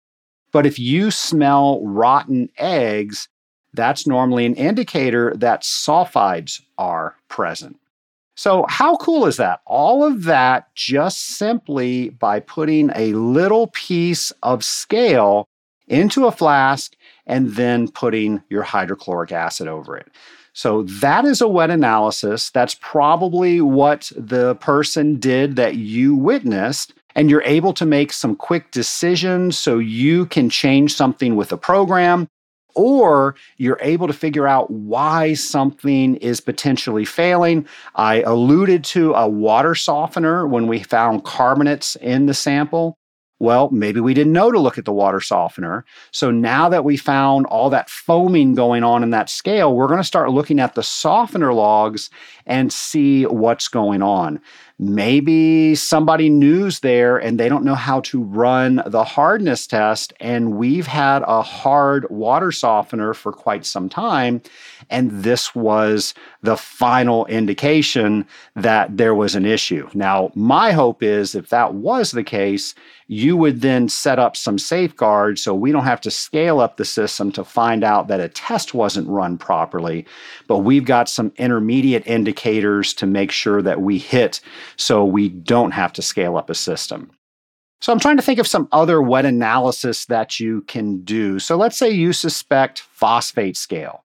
But 0.52 0.66
if 0.66 0.78
you 0.78 1.10
smell 1.10 1.84
rotten 1.84 2.48
eggs, 2.56 3.28
that's 3.74 4.06
normally 4.06 4.46
an 4.46 4.54
indicator 4.54 5.34
that 5.36 5.62
sulfides 5.62 6.62
are 6.78 7.16
present. 7.28 7.76
So, 8.36 8.66
how 8.68 8.96
cool 8.96 9.26
is 9.26 9.38
that? 9.38 9.60
All 9.66 10.04
of 10.04 10.24
that 10.24 10.72
just 10.74 11.38
simply 11.38 12.10
by 12.10 12.40
putting 12.40 12.90
a 12.94 13.14
little 13.14 13.68
piece 13.68 14.30
of 14.42 14.62
scale 14.62 15.48
into 15.88 16.26
a 16.26 16.32
flask 16.32 16.94
and 17.26 17.52
then 17.54 17.88
putting 17.88 18.42
your 18.50 18.62
hydrochloric 18.62 19.32
acid 19.32 19.68
over 19.68 19.96
it. 19.96 20.08
So, 20.52 20.82
that 20.82 21.24
is 21.24 21.40
a 21.40 21.48
wet 21.48 21.70
analysis. 21.70 22.50
That's 22.50 22.76
probably 22.82 23.62
what 23.62 24.12
the 24.14 24.56
person 24.56 25.18
did 25.18 25.56
that 25.56 25.76
you 25.76 26.14
witnessed. 26.14 26.92
And 27.14 27.30
you're 27.30 27.42
able 27.44 27.72
to 27.72 27.86
make 27.86 28.12
some 28.12 28.36
quick 28.36 28.70
decisions 28.70 29.56
so 29.56 29.78
you 29.78 30.26
can 30.26 30.50
change 30.50 30.94
something 30.94 31.34
with 31.34 31.48
the 31.48 31.56
program 31.56 32.28
or 32.76 33.34
you're 33.56 33.78
able 33.80 34.06
to 34.06 34.12
figure 34.12 34.46
out 34.46 34.70
why 34.70 35.34
something 35.34 36.16
is 36.16 36.40
potentially 36.40 37.04
failing. 37.04 37.66
I 37.96 38.20
alluded 38.22 38.84
to 38.84 39.14
a 39.14 39.28
water 39.28 39.74
softener 39.74 40.46
when 40.46 40.68
we 40.68 40.80
found 40.82 41.24
carbonates 41.24 41.96
in 41.96 42.26
the 42.26 42.34
sample. 42.34 42.96
Well, 43.38 43.68
maybe 43.70 44.00
we 44.00 44.14
didn't 44.14 44.32
know 44.32 44.50
to 44.50 44.58
look 44.58 44.78
at 44.78 44.86
the 44.86 44.92
water 44.92 45.20
softener. 45.20 45.84
So 46.10 46.30
now 46.30 46.70
that 46.70 46.84
we 46.84 46.96
found 46.96 47.44
all 47.46 47.68
that 47.68 47.90
foaming 47.90 48.54
going 48.54 48.82
on 48.82 49.02
in 49.02 49.10
that 49.10 49.28
scale, 49.28 49.74
we're 49.74 49.88
going 49.88 50.00
to 50.00 50.04
start 50.04 50.30
looking 50.30 50.58
at 50.58 50.74
the 50.74 50.82
softener 50.82 51.52
logs 51.52 52.08
and 52.46 52.72
see 52.72 53.24
what's 53.24 53.68
going 53.68 54.02
on. 54.02 54.40
Maybe 54.78 55.74
somebody 55.74 56.28
news 56.28 56.80
there 56.80 57.16
and 57.16 57.40
they 57.40 57.48
don't 57.48 57.64
know 57.64 57.74
how 57.74 58.00
to 58.02 58.22
run 58.22 58.82
the 58.84 59.04
hardness 59.04 59.66
test. 59.66 60.12
And 60.20 60.56
we've 60.56 60.86
had 60.86 61.22
a 61.22 61.40
hard 61.40 62.06
water 62.10 62.52
softener 62.52 63.14
for 63.14 63.32
quite 63.32 63.64
some 63.64 63.88
time. 63.88 64.42
And 64.90 65.10
this 65.10 65.54
was 65.54 66.12
the 66.42 66.58
final 66.58 67.24
indication 67.26 68.26
that 68.54 68.98
there 68.98 69.14
was 69.14 69.34
an 69.34 69.46
issue. 69.46 69.88
Now, 69.94 70.30
my 70.34 70.72
hope 70.72 71.02
is 71.02 71.34
if 71.34 71.48
that 71.48 71.72
was 71.72 72.10
the 72.10 72.24
case, 72.24 72.74
you 73.08 73.36
would 73.36 73.60
then 73.62 73.88
set 73.88 74.18
up 74.18 74.36
some 74.36 74.58
safeguards 74.58 75.40
so 75.40 75.54
we 75.54 75.72
don't 75.72 75.84
have 75.84 76.00
to 76.02 76.10
scale 76.10 76.60
up 76.60 76.76
the 76.76 76.84
system 76.84 77.30
to 77.32 77.44
find 77.44 77.84
out 77.84 78.08
that 78.08 78.20
a 78.20 78.28
test 78.28 78.74
wasn't 78.74 79.08
run 79.08 79.38
properly. 79.38 80.04
But 80.48 80.58
we've 80.58 80.84
got 80.84 81.08
some 81.08 81.32
intermediate 81.36 82.06
indicators 82.06 82.35
to 82.36 83.06
make 83.06 83.30
sure 83.30 83.62
that 83.62 83.80
we 83.80 83.98
hit 83.98 84.40
so 84.76 85.04
we 85.04 85.28
don't 85.28 85.72
have 85.72 85.92
to 85.94 86.02
scale 86.02 86.36
up 86.36 86.50
a 86.50 86.54
system. 86.54 87.10
So 87.80 87.92
I'm 87.92 88.00
trying 88.00 88.16
to 88.16 88.22
think 88.22 88.38
of 88.38 88.46
some 88.46 88.68
other 88.72 89.02
wet 89.02 89.26
analysis 89.26 90.06
that 90.06 90.40
you 90.40 90.62
can 90.62 91.02
do. 91.02 91.38
So 91.38 91.56
let's 91.56 91.76
say 91.76 91.90
you 91.90 92.12
suspect 92.12 92.80
phosphate 92.80 93.56
scale. 93.56 94.02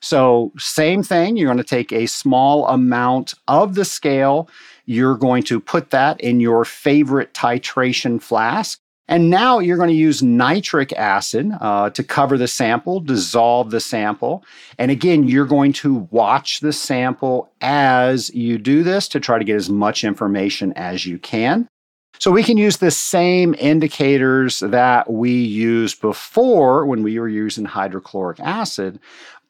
So, 0.00 0.52
same 0.56 1.02
thing, 1.02 1.36
you're 1.36 1.48
going 1.48 1.58
to 1.58 1.64
take 1.64 1.92
a 1.92 2.06
small 2.06 2.68
amount 2.68 3.34
of 3.48 3.74
the 3.74 3.84
scale, 3.84 4.48
you're 4.86 5.16
going 5.16 5.42
to 5.44 5.58
put 5.60 5.90
that 5.90 6.20
in 6.20 6.40
your 6.40 6.64
favorite 6.64 7.34
titration 7.34 8.22
flask. 8.22 8.80
And 9.08 9.30
now 9.30 9.58
you're 9.58 9.78
going 9.78 9.88
to 9.88 9.94
use 9.94 10.22
nitric 10.22 10.92
acid 10.92 11.50
uh, 11.60 11.88
to 11.90 12.04
cover 12.04 12.36
the 12.36 12.46
sample, 12.46 13.00
dissolve 13.00 13.70
the 13.70 13.80
sample. 13.80 14.44
And 14.78 14.90
again, 14.90 15.26
you're 15.26 15.46
going 15.46 15.72
to 15.74 16.06
watch 16.10 16.60
the 16.60 16.74
sample 16.74 17.50
as 17.62 18.28
you 18.34 18.58
do 18.58 18.82
this 18.82 19.08
to 19.08 19.20
try 19.20 19.38
to 19.38 19.44
get 19.44 19.56
as 19.56 19.70
much 19.70 20.04
information 20.04 20.74
as 20.74 21.06
you 21.06 21.18
can. 21.18 21.66
So 22.18 22.30
we 22.30 22.42
can 22.42 22.58
use 22.58 22.78
the 22.78 22.90
same 22.90 23.54
indicators 23.58 24.58
that 24.58 25.10
we 25.10 25.30
used 25.30 26.00
before 26.00 26.84
when 26.84 27.02
we 27.02 27.18
were 27.18 27.28
using 27.28 27.64
hydrochloric 27.64 28.40
acid. 28.40 28.98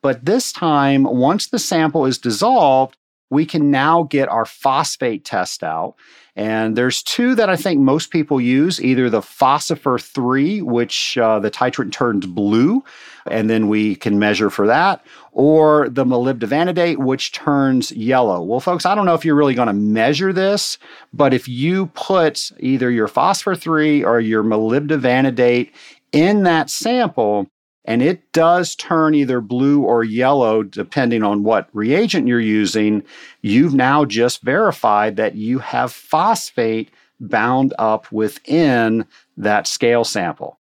But 0.03 0.25
this 0.25 0.53
time, 0.53 1.03
once 1.03 1.49
the 1.49 1.59
sample 1.59 2.07
is 2.07 2.19
dissolved, 2.19 2.97
we 3.31 3.45
can 3.45 3.71
now 3.71 4.05
get 4.05 4.29
our 4.29 4.45
phosphate 4.45 5.25
test 5.25 5.63
out. 5.63 5.95
And 6.37 6.77
there's 6.77 7.03
two 7.03 7.35
that 7.35 7.51
I 7.51 7.57
think 7.57 7.81
most 7.81 8.11
people 8.11 8.41
use 8.41 8.81
either 8.81 9.11
the 9.11 9.21
PhosVer 9.21 10.01
3, 10.01 10.63
which 10.63 11.19
uh, 11.19 11.41
the 11.41 11.51
titrant 11.51 11.91
turns 11.91 12.27
blue, 12.27 12.85
and 13.29 13.51
then 13.51 13.67
we 13.67 13.97
can 13.97 14.21
measure 14.21 14.49
for 14.49 14.69
that, 14.69 15.05
or 15.33 15.89
the 15.89 16.05
molybdenate, 16.05 16.99
which 16.99 17.33
turns 17.33 17.91
yellow. 17.91 18.41
Well, 18.41 18.61
folks, 18.61 18.87
I 18.87 18.95
don't 18.95 19.05
know 19.05 19.15
if 19.15 19.25
you're 19.25 19.35
really 19.35 19.57
going 19.57 19.67
to 19.67 19.73
measure 19.73 20.33
this, 20.33 20.79
but 21.13 21.35
if 21.35 21.49
you 21.49 21.87
put 21.87 22.53
either 22.61 22.89
your 22.89 23.09
PhosVer 23.09 23.59
3 23.59 24.05
or 24.05 24.21
your 24.21 24.45
molybdenate 24.45 25.73
in 26.13 26.45
that 26.45 26.71
sample, 26.71 27.49
and 27.89 28.03
it 28.03 28.33
does 28.33 28.77
turn 28.77 29.15
either 29.15 29.41
blue 29.41 29.83
or 29.83 30.05
yellow 30.05 30.63
depending 30.63 31.23
on 31.23 31.43
what 31.43 31.71
reagent 31.73 32.29
you're 32.29 32.39
using, 32.39 33.03
you've 33.41 33.73
now 33.73 34.05
just 34.05 34.43
verified 34.43 35.17
that 35.17 35.37
you 35.37 35.59
have 35.59 35.91
phosphate 35.91 36.91
bound 37.19 37.73
up 37.79 38.13
within 38.13 39.07
that 39.39 39.67
scale 39.67 40.05
sample. 40.05 40.59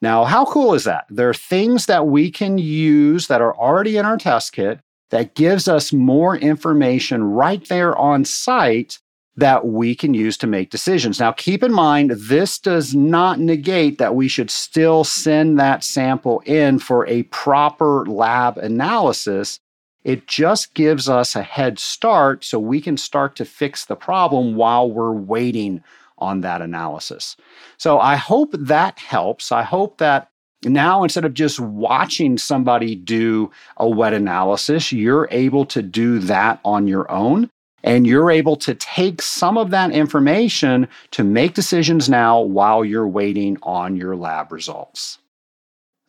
Now, 0.00 0.24
how 0.24 0.44
cool 0.44 0.72
is 0.74 0.84
that? 0.84 1.06
There 1.10 1.28
are 1.28 1.34
things 1.34 1.86
that 1.86 2.06
we 2.06 2.30
can 2.30 2.56
use 2.56 3.26
that 3.26 3.42
are 3.42 3.56
already 3.56 3.96
in 3.96 4.06
our 4.06 4.16
test 4.16 4.52
kit 4.52 4.78
that 5.10 5.34
gives 5.34 5.66
us 5.66 5.92
more 5.92 6.36
information 6.36 7.24
right 7.24 7.66
there 7.68 7.98
on 7.98 8.24
site 8.24 9.00
that 9.36 9.66
we 9.66 9.94
can 9.94 10.12
use 10.12 10.36
to 10.38 10.46
make 10.46 10.70
decisions. 10.70 11.20
Now, 11.20 11.32
keep 11.32 11.62
in 11.62 11.72
mind, 11.72 12.10
this 12.10 12.58
does 12.58 12.94
not 12.94 13.38
negate 13.38 13.98
that 13.98 14.14
we 14.14 14.28
should 14.28 14.50
still 14.50 15.04
send 15.04 15.58
that 15.58 15.84
sample 15.84 16.40
in 16.40 16.78
for 16.78 17.06
a 17.06 17.22
proper 17.24 18.04
lab 18.06 18.58
analysis. 18.58 19.60
It 20.04 20.26
just 20.26 20.74
gives 20.74 21.08
us 21.08 21.36
a 21.36 21.42
head 21.42 21.78
start 21.78 22.44
so 22.44 22.58
we 22.58 22.80
can 22.80 22.96
start 22.96 23.36
to 23.36 23.44
fix 23.44 23.84
the 23.84 23.96
problem 23.96 24.56
while 24.56 24.90
we're 24.90 25.12
waiting 25.12 25.82
on 26.18 26.42
that 26.42 26.60
analysis. 26.60 27.36
So 27.78 27.98
I 27.98 28.16
hope 28.16 28.50
that 28.52 28.98
helps. 28.98 29.52
I 29.52 29.62
hope 29.62 29.98
that 29.98 30.28
now 30.64 31.02
instead 31.02 31.24
of 31.24 31.34
just 31.34 31.58
watching 31.60 32.36
somebody 32.36 32.94
do 32.94 33.50
a 33.78 33.88
wet 33.88 34.12
analysis, 34.12 34.92
you're 34.92 35.28
able 35.30 35.64
to 35.66 35.82
do 35.82 36.18
that 36.18 36.60
on 36.64 36.86
your 36.86 37.10
own. 37.10 37.50
And 37.82 38.06
you're 38.06 38.30
able 38.30 38.56
to 38.56 38.74
take 38.74 39.22
some 39.22 39.56
of 39.56 39.70
that 39.70 39.90
information 39.92 40.88
to 41.12 41.24
make 41.24 41.54
decisions 41.54 42.08
now 42.08 42.40
while 42.40 42.84
you're 42.84 43.08
waiting 43.08 43.56
on 43.62 43.96
your 43.96 44.16
lab 44.16 44.52
results. 44.52 45.18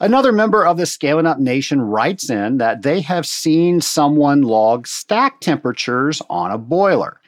Another 0.02 0.32
member 0.32 0.66
of 0.66 0.78
the 0.78 0.88
Scaling 0.88 1.28
Up 1.28 1.38
Nation 1.38 1.80
writes 1.80 2.30
in 2.30 2.58
that 2.58 2.82
they 2.82 3.02
have 3.02 3.26
seen 3.26 3.82
someone 3.82 4.42
log 4.42 4.88
stack 4.88 5.40
temperatures 5.42 6.24
on 6.28 6.50
a 6.50 6.58
boiler. 6.58 7.22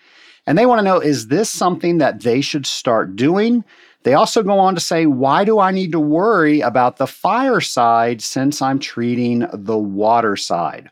And 0.48 0.58
they 0.58 0.66
want 0.66 0.80
to 0.80 0.84
know 0.84 1.00
is 1.00 1.28
this 1.28 1.52
something 1.52 2.00
that 2.00 2.22
they 2.22 2.42
should 2.42 2.66
start 2.66 3.16
doing? 3.16 3.64
They 4.04 4.16
also 4.16 4.44
go 4.44 4.60
on 4.60 4.76
to 4.76 4.82
say, 4.82 5.06
why 5.06 5.46
do 5.46 5.60
I 5.60 5.72
need 5.72 5.92
to 5.94 6.00
worry 6.00 6.62
about 6.62 6.98
the 6.98 7.08
fire 7.08 7.62
side 7.62 8.22
since 8.22 8.62
I'm 8.62 8.80
treating 8.80 9.46
the 9.54 9.78
water 9.78 10.36
side? 10.36 10.90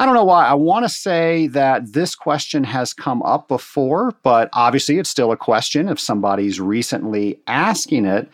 I 0.00 0.06
don't 0.06 0.14
know 0.14 0.24
why. 0.24 0.46
I 0.46 0.54
want 0.54 0.86
to 0.86 0.88
say 0.88 1.48
that 1.48 1.92
this 1.92 2.14
question 2.14 2.64
has 2.64 2.94
come 2.94 3.22
up 3.22 3.48
before, 3.48 4.14
but 4.22 4.48
obviously 4.54 4.98
it's 4.98 5.10
still 5.10 5.30
a 5.30 5.36
question 5.36 5.90
if 5.90 6.00
somebody's 6.00 6.58
recently 6.58 7.38
asking 7.46 8.06
it. 8.06 8.26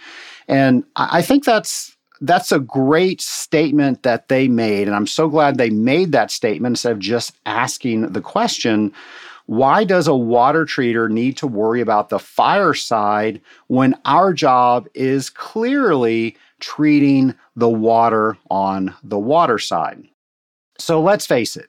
And 0.47 0.85
I 0.95 1.23
think 1.23 1.45
that's 1.45 1.97
that's 2.21 2.53
a 2.53 2.61
great 2.61 3.21
statement 3.21 4.05
that 4.05 4.29
they 4.29 4.47
made. 4.47 4.87
And 4.87 4.95
I'm 4.95 5.09
so 5.09 5.29
glad 5.29 5.59
they 5.59 5.71
made 5.71 6.13
that 6.13 6.31
statement 6.31 6.75
instead 6.75 6.93
of 6.93 7.01
just 7.01 7.35
asking 7.47 8.13
the 8.13 8.21
question 8.21 8.93
why 9.47 9.83
does 9.83 10.07
a 10.07 10.15
water 10.15 10.67
treater 10.67 11.11
need 11.11 11.37
to 11.39 11.49
worry 11.49 11.81
about 11.81 12.11
the 12.11 12.21
fire 12.21 12.75
side 12.75 13.41
when 13.67 13.97
our 14.05 14.33
job 14.33 14.87
is 14.95 15.31
clearly 15.31 16.37
treating 16.61 17.35
the 17.57 17.69
water 17.69 18.39
on 18.51 18.95
the 19.03 19.19
water 19.19 19.59
side? 19.59 20.07
So 20.79 21.01
let's 21.01 21.27
face 21.27 21.57
it, 21.57 21.69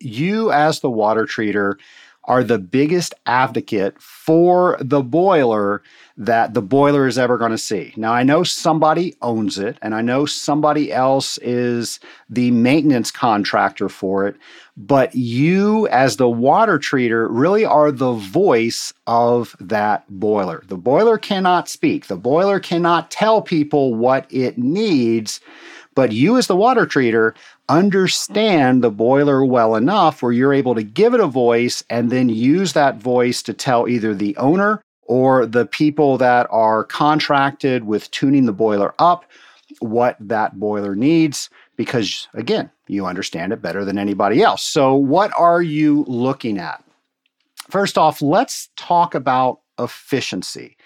you 0.00 0.50
as 0.52 0.80
the 0.80 0.90
water 0.90 1.24
treater 1.24 1.78
are 2.24 2.44
the 2.44 2.58
biggest 2.58 3.14
advocate 3.26 4.00
for 4.00 4.76
the 4.80 5.02
boiler 5.02 5.82
that 6.16 6.54
the 6.54 6.62
boiler 6.62 7.08
is 7.08 7.18
ever 7.18 7.36
going 7.36 7.50
to 7.50 7.58
see. 7.58 7.92
Now, 7.96 8.12
I 8.12 8.22
know 8.22 8.44
somebody 8.44 9.16
owns 9.22 9.58
it, 9.58 9.76
and 9.82 9.92
I 9.92 10.02
know 10.02 10.24
somebody 10.24 10.92
else 10.92 11.36
is 11.38 11.98
the 12.30 12.52
maintenance 12.52 13.10
contractor 13.10 13.88
for 13.88 14.28
it, 14.28 14.36
but 14.76 15.12
you, 15.16 15.88
as 15.88 16.16
the 16.16 16.28
water 16.28 16.78
treater, 16.78 17.26
really 17.28 17.64
are 17.64 17.90
the 17.90 18.12
voice 18.12 18.92
of 19.06 19.56
that 19.58 20.04
boiler. 20.08 20.62
The 20.68 20.76
boiler 20.76 21.18
cannot 21.18 21.68
speak, 21.68 22.06
the 22.06 22.16
boiler 22.16 22.60
cannot 22.60 23.10
tell 23.10 23.42
people 23.42 23.94
what 23.94 24.32
it 24.32 24.58
needs. 24.58 25.40
But 25.94 26.12
you, 26.12 26.38
as 26.38 26.46
the 26.46 26.56
water 26.56 26.86
treater, 26.86 27.34
understand 27.68 28.82
the 28.82 28.90
boiler 28.90 29.44
well 29.44 29.74
enough 29.74 30.22
where 30.22 30.32
you're 30.32 30.54
able 30.54 30.74
to 30.74 30.82
give 30.82 31.14
it 31.14 31.20
a 31.20 31.26
voice 31.26 31.82
and 31.90 32.10
then 32.10 32.28
use 32.28 32.72
that 32.72 32.96
voice 32.96 33.42
to 33.42 33.52
tell 33.52 33.88
either 33.88 34.14
the 34.14 34.36
owner 34.36 34.82
or 35.02 35.44
the 35.46 35.66
people 35.66 36.16
that 36.18 36.46
are 36.50 36.84
contracted 36.84 37.84
with 37.84 38.10
tuning 38.10 38.46
the 38.46 38.52
boiler 38.52 38.94
up 38.98 39.24
what 39.80 40.16
that 40.20 40.58
boiler 40.58 40.94
needs 40.94 41.48
because 41.76 42.28
again 42.34 42.70
you 42.88 43.06
understand 43.06 43.52
it 43.52 43.62
better 43.62 43.84
than 43.84 43.98
anybody 43.98 44.42
else. 44.42 44.62
So 44.62 44.94
what 44.94 45.32
are 45.36 45.62
you 45.62 46.04
looking 46.06 46.58
at? 46.58 46.84
First 47.70 47.98
off 47.98 48.22
let's 48.22 48.68
talk 48.76 49.14
about 49.14 49.60
efficiency 49.78 50.76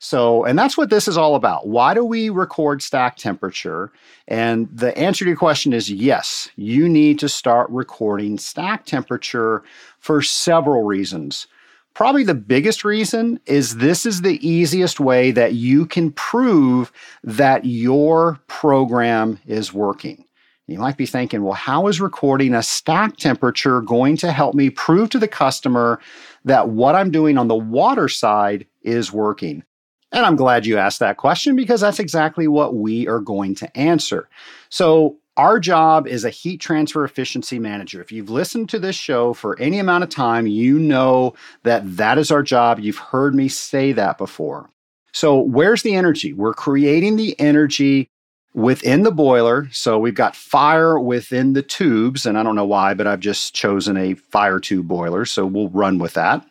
so, 0.00 0.44
and 0.44 0.56
that's 0.56 0.76
what 0.76 0.90
this 0.90 1.08
is 1.08 1.16
all 1.16 1.34
about. 1.34 1.66
Why 1.66 1.92
do 1.92 2.04
we 2.04 2.30
record 2.30 2.82
stack 2.82 3.16
temperature? 3.16 3.90
And 4.28 4.68
the 4.72 4.96
answer 4.96 5.24
to 5.24 5.28
your 5.30 5.36
question 5.36 5.72
is 5.72 5.90
yes, 5.90 6.48
you 6.56 6.88
need 6.88 7.18
to 7.18 7.28
start 7.28 7.68
recording 7.70 8.38
stack 8.38 8.86
temperature 8.86 9.64
for 9.98 10.22
several 10.22 10.84
reasons. 10.84 11.48
Probably 11.94 12.22
the 12.22 12.34
biggest 12.34 12.84
reason 12.84 13.40
is 13.46 13.78
this 13.78 14.06
is 14.06 14.20
the 14.20 14.38
easiest 14.46 15.00
way 15.00 15.32
that 15.32 15.54
you 15.54 15.84
can 15.84 16.12
prove 16.12 16.92
that 17.24 17.64
your 17.64 18.38
program 18.46 19.40
is 19.48 19.74
working. 19.74 20.24
You 20.68 20.78
might 20.78 20.96
be 20.96 21.06
thinking, 21.06 21.42
well, 21.42 21.54
how 21.54 21.88
is 21.88 22.00
recording 22.00 22.54
a 22.54 22.62
stack 22.62 23.16
temperature 23.16 23.80
going 23.80 24.16
to 24.18 24.30
help 24.30 24.54
me 24.54 24.70
prove 24.70 25.10
to 25.10 25.18
the 25.18 25.26
customer 25.26 25.98
that 26.44 26.68
what 26.68 26.94
I'm 26.94 27.10
doing 27.10 27.36
on 27.36 27.48
the 27.48 27.56
water 27.56 28.06
side 28.06 28.66
is 28.82 29.10
working? 29.10 29.64
And 30.12 30.24
I'm 30.24 30.36
glad 30.36 30.64
you 30.64 30.78
asked 30.78 31.00
that 31.00 31.18
question 31.18 31.54
because 31.54 31.80
that's 31.80 31.98
exactly 31.98 32.48
what 32.48 32.74
we 32.74 33.06
are 33.06 33.20
going 33.20 33.54
to 33.56 33.76
answer. 33.76 34.28
So, 34.70 35.16
our 35.36 35.60
job 35.60 36.08
is 36.08 36.24
a 36.24 36.30
heat 36.30 36.60
transfer 36.60 37.04
efficiency 37.04 37.60
manager. 37.60 38.00
If 38.00 38.10
you've 38.10 38.28
listened 38.28 38.68
to 38.70 38.80
this 38.80 38.96
show 38.96 39.32
for 39.34 39.56
any 39.60 39.78
amount 39.78 40.02
of 40.02 40.10
time, 40.10 40.48
you 40.48 40.80
know 40.80 41.34
that 41.62 41.96
that 41.96 42.18
is 42.18 42.32
our 42.32 42.42
job. 42.42 42.80
You've 42.80 42.98
heard 42.98 43.36
me 43.36 43.46
say 43.46 43.92
that 43.92 44.18
before. 44.18 44.68
So, 45.12 45.38
where's 45.38 45.82
the 45.82 45.94
energy? 45.94 46.32
We're 46.32 46.54
creating 46.54 47.16
the 47.16 47.38
energy 47.38 48.08
within 48.52 49.02
the 49.04 49.12
boiler. 49.12 49.68
So, 49.70 49.98
we've 49.98 50.14
got 50.14 50.34
fire 50.34 50.98
within 50.98 51.52
the 51.52 51.62
tubes, 51.62 52.26
and 52.26 52.36
I 52.36 52.42
don't 52.42 52.56
know 52.56 52.66
why, 52.66 52.94
but 52.94 53.06
I've 53.06 53.20
just 53.20 53.54
chosen 53.54 53.96
a 53.96 54.14
fire 54.14 54.58
tube 54.58 54.88
boiler. 54.88 55.24
So, 55.24 55.46
we'll 55.46 55.68
run 55.68 55.98
with 55.98 56.14
that. 56.14 56.44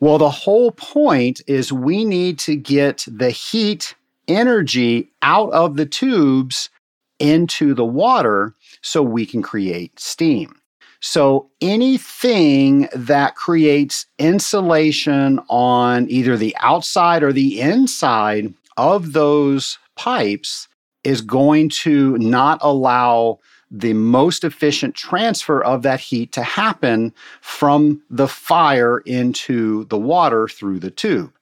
Well, 0.00 0.18
the 0.18 0.30
whole 0.30 0.70
point 0.70 1.40
is 1.46 1.72
we 1.72 2.04
need 2.04 2.38
to 2.40 2.54
get 2.54 3.04
the 3.08 3.30
heat 3.30 3.94
energy 4.28 5.10
out 5.22 5.50
of 5.52 5.76
the 5.76 5.86
tubes 5.86 6.70
into 7.18 7.74
the 7.74 7.84
water 7.84 8.54
so 8.80 9.02
we 9.02 9.26
can 9.26 9.42
create 9.42 9.98
steam. 9.98 10.54
So 11.00 11.50
anything 11.60 12.88
that 12.94 13.34
creates 13.34 14.06
insulation 14.18 15.40
on 15.48 16.08
either 16.10 16.36
the 16.36 16.56
outside 16.60 17.22
or 17.22 17.32
the 17.32 17.60
inside 17.60 18.54
of 18.76 19.12
those 19.12 19.78
pipes 19.96 20.68
is 21.04 21.20
going 21.20 21.68
to 21.70 22.18
not 22.18 22.58
allow 22.62 23.38
the 23.70 23.92
most 23.92 24.44
efficient 24.44 24.94
transfer 24.94 25.62
of 25.62 25.82
that 25.82 26.00
heat 26.00 26.32
to 26.32 26.42
happen 26.42 27.12
from 27.40 28.02
the 28.10 28.28
fire 28.28 28.98
into 29.00 29.84
the 29.84 29.98
water 29.98 30.48
through 30.48 30.80
the 30.80 30.90
tube. 30.90 31.32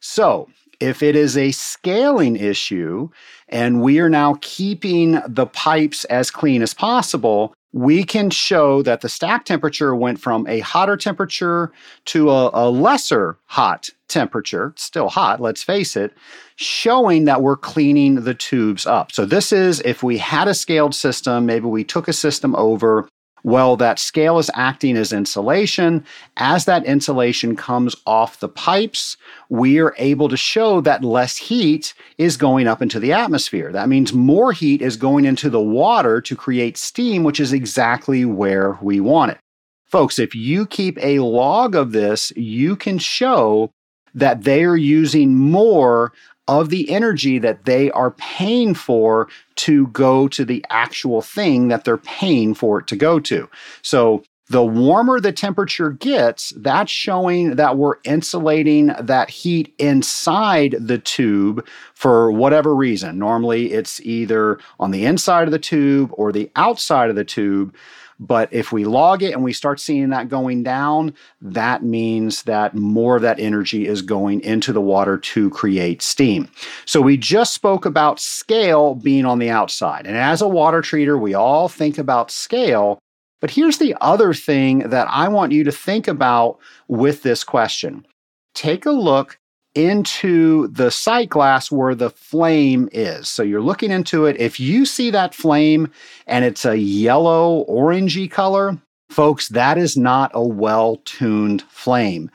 So, 0.00 0.48
if 0.80 1.02
it 1.02 1.16
is 1.16 1.36
a 1.36 1.52
scaling 1.52 2.36
issue 2.36 3.08
and 3.48 3.80
we 3.80 4.00
are 4.00 4.10
now 4.10 4.38
keeping 4.40 5.20
the 5.26 5.46
pipes 5.46 6.04
as 6.06 6.30
clean 6.30 6.62
as 6.62 6.74
possible, 6.74 7.54
we 7.72 8.04
can 8.04 8.30
show 8.30 8.82
that 8.82 9.00
the 9.00 9.08
stack 9.08 9.44
temperature 9.44 9.94
went 9.96 10.20
from 10.20 10.46
a 10.46 10.60
hotter 10.60 10.96
temperature 10.96 11.72
to 12.06 12.30
a, 12.30 12.50
a, 12.54 12.70
lesser 12.70 13.36
hot 13.46 13.90
temperature, 14.14 14.72
still 14.76 15.10
hot, 15.10 15.40
let's 15.40 15.62
face 15.62 15.96
it, 15.96 16.14
showing 16.56 17.24
that 17.24 17.42
we're 17.42 17.56
cleaning 17.56 18.22
the 18.22 18.34
tubes 18.34 18.86
up. 18.86 19.12
So, 19.12 19.26
this 19.26 19.52
is 19.52 19.80
if 19.80 20.02
we 20.02 20.16
had 20.16 20.48
a 20.48 20.54
scaled 20.54 20.94
system, 20.94 21.44
maybe 21.44 21.66
we 21.66 21.84
took 21.84 22.08
a 22.08 22.14
system 22.14 22.54
over 22.56 23.06
well, 23.44 23.76
that 23.76 23.98
scale 23.98 24.38
is 24.38 24.50
acting 24.54 24.96
as 24.96 25.12
insulation. 25.12 26.02
As 26.38 26.64
that 26.64 26.86
insulation 26.86 27.54
comes 27.54 27.94
off 28.06 28.40
the 28.40 28.48
pipes, 28.48 29.18
we 29.50 29.78
are 29.80 29.94
able 29.98 30.30
to 30.30 30.36
show 30.36 30.80
that 30.80 31.04
less 31.04 31.36
heat 31.36 31.92
is 32.16 32.38
going 32.38 32.66
up 32.66 32.80
into 32.80 32.98
the 32.98 33.12
atmosphere. 33.12 33.70
That 33.70 33.90
means 33.90 34.14
more 34.14 34.52
heat 34.52 34.80
is 34.80 34.96
going 34.96 35.26
into 35.26 35.50
the 35.50 35.60
water 35.60 36.22
to 36.22 36.34
create 36.34 36.78
steam, 36.78 37.22
which 37.22 37.38
is 37.38 37.52
exactly 37.52 38.24
where 38.24 38.78
we 38.80 38.98
want 38.98 39.32
it. 39.32 39.38
Folks, 39.84 40.18
if 40.18 40.34
you 40.34 40.64
keep 40.64 40.98
a 41.02 41.18
log 41.18 41.74
of 41.74 41.92
this, 41.92 42.32
you 42.36 42.76
can 42.76 42.98
show 42.98 43.70
that 44.14 44.44
they 44.44 44.64
are 44.64 44.76
using 44.76 45.34
more 45.34 46.12
of 46.46 46.68
the 46.68 46.90
energy 46.90 47.38
that 47.38 47.64
they 47.64 47.90
are 47.92 48.10
paying 48.12 48.74
for 48.74 49.28
to 49.56 49.86
go 49.88 50.28
to 50.28 50.44
the 50.44 50.64
actual 50.68 51.22
thing 51.22 51.68
that 51.68 51.84
they're 51.84 51.96
paying 51.96 52.54
for 52.54 52.80
it 52.80 52.86
to 52.86 52.96
go 52.96 53.18
to. 53.18 53.48
So 53.82 54.22
the 54.48 54.62
warmer 54.62 55.20
the 55.20 55.32
temperature 55.32 55.90
gets, 55.90 56.52
that's 56.56 56.90
showing 56.90 57.56
that 57.56 57.78
we're 57.78 57.96
insulating 58.04 58.88
that 59.00 59.30
heat 59.30 59.74
inside 59.78 60.76
the 60.78 60.98
tube 60.98 61.66
for 61.94 62.30
whatever 62.30 62.74
reason. 62.74 63.18
Normally, 63.18 63.72
it's 63.72 64.00
either 64.02 64.58
on 64.78 64.90
the 64.90 65.06
inside 65.06 65.48
of 65.48 65.52
the 65.52 65.58
tube 65.58 66.10
or 66.12 66.30
the 66.30 66.50
outside 66.56 67.08
of 67.08 67.16
the 67.16 67.24
tube. 67.24 67.74
But 68.20 68.48
if 68.52 68.72
we 68.72 68.84
log 68.84 69.22
it 69.22 69.32
and 69.32 69.42
we 69.42 69.52
start 69.52 69.80
seeing 69.80 70.10
that 70.10 70.28
going 70.28 70.62
down, 70.62 71.14
that 71.40 71.82
means 71.82 72.42
that 72.44 72.74
more 72.74 73.16
of 73.16 73.22
that 73.22 73.40
energy 73.40 73.86
is 73.86 74.02
going 74.02 74.40
into 74.42 74.72
the 74.72 74.80
water 74.80 75.18
to 75.18 75.50
create 75.50 76.02
steam. 76.02 76.48
So 76.86 77.00
we 77.00 77.16
just 77.16 77.54
spoke 77.54 77.84
about 77.84 78.20
scale 78.20 78.94
being 78.94 79.24
on 79.24 79.38
the 79.38 79.50
outside. 79.50 80.06
And 80.06 80.16
as 80.16 80.42
a 80.42 80.48
water 80.48 80.80
treater, 80.80 81.20
we 81.20 81.34
all 81.34 81.68
think 81.68 81.98
about 81.98 82.30
scale. 82.30 82.98
But 83.40 83.50
here's 83.50 83.78
the 83.78 83.94
other 84.00 84.32
thing 84.32 84.78
that 84.90 85.08
I 85.10 85.28
want 85.28 85.52
you 85.52 85.64
to 85.64 85.72
think 85.72 86.08
about 86.08 86.58
with 86.88 87.22
this 87.22 87.44
question. 87.44 88.06
Take 88.54 88.86
a 88.86 88.90
look 88.90 89.38
into 89.74 90.68
the 90.68 90.90
sight 90.90 91.28
glass 91.28 91.70
where 91.70 91.94
the 91.94 92.10
flame 92.10 92.88
is. 92.92 93.28
So 93.28 93.42
you're 93.42 93.60
looking 93.60 93.90
into 93.90 94.26
it. 94.26 94.36
If 94.38 94.60
you 94.60 94.86
see 94.86 95.10
that 95.10 95.34
flame 95.34 95.90
and 96.26 96.44
it's 96.44 96.64
a 96.64 96.78
yellow 96.78 97.64
orangey 97.68 98.30
color, 98.30 98.78
folks, 99.10 99.48
that 99.48 99.78
is 99.78 99.96
not 99.96 100.30
a 100.34 100.42
well 100.42 100.96
tuned 101.04 101.62
flame. 101.62 102.30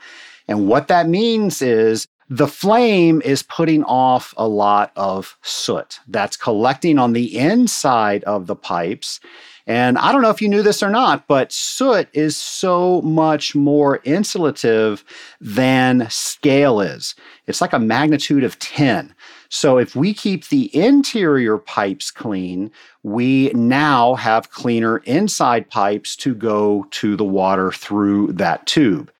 And 0.48 0.68
what 0.68 0.88
that 0.88 1.08
means 1.08 1.62
is 1.62 2.06
the 2.28 2.48
flame 2.48 3.20
is 3.24 3.42
putting 3.42 3.82
off 3.84 4.34
a 4.36 4.46
lot 4.46 4.92
of 4.94 5.36
soot 5.42 5.98
that's 6.06 6.36
collecting 6.36 6.98
on 6.98 7.12
the 7.12 7.36
inside 7.36 8.22
of 8.24 8.46
the 8.46 8.54
pipes. 8.54 9.20
And 9.66 9.98
I 9.98 10.12
don't 10.12 10.22
know 10.22 10.30
if 10.30 10.42
you 10.42 10.48
knew 10.48 10.62
this 10.62 10.82
or 10.82 10.90
not, 10.90 11.26
but 11.26 11.52
soot 11.52 12.08
is 12.12 12.36
so 12.36 13.02
much 13.02 13.54
more 13.54 13.98
insulative 14.00 15.04
than 15.40 16.08
scale 16.10 16.80
is. 16.80 17.14
It's 17.46 17.60
like 17.60 17.72
a 17.72 17.78
magnitude 17.78 18.44
of 18.44 18.58
10. 18.58 19.14
So 19.48 19.78
if 19.78 19.96
we 19.96 20.14
keep 20.14 20.48
the 20.48 20.74
interior 20.74 21.58
pipes 21.58 22.10
clean, 22.10 22.70
we 23.02 23.50
now 23.50 24.14
have 24.14 24.50
cleaner 24.50 24.98
inside 24.98 25.68
pipes 25.68 26.14
to 26.16 26.34
go 26.34 26.86
to 26.90 27.16
the 27.16 27.24
water 27.24 27.72
through 27.72 28.32
that 28.34 28.66
tube. 28.66 29.10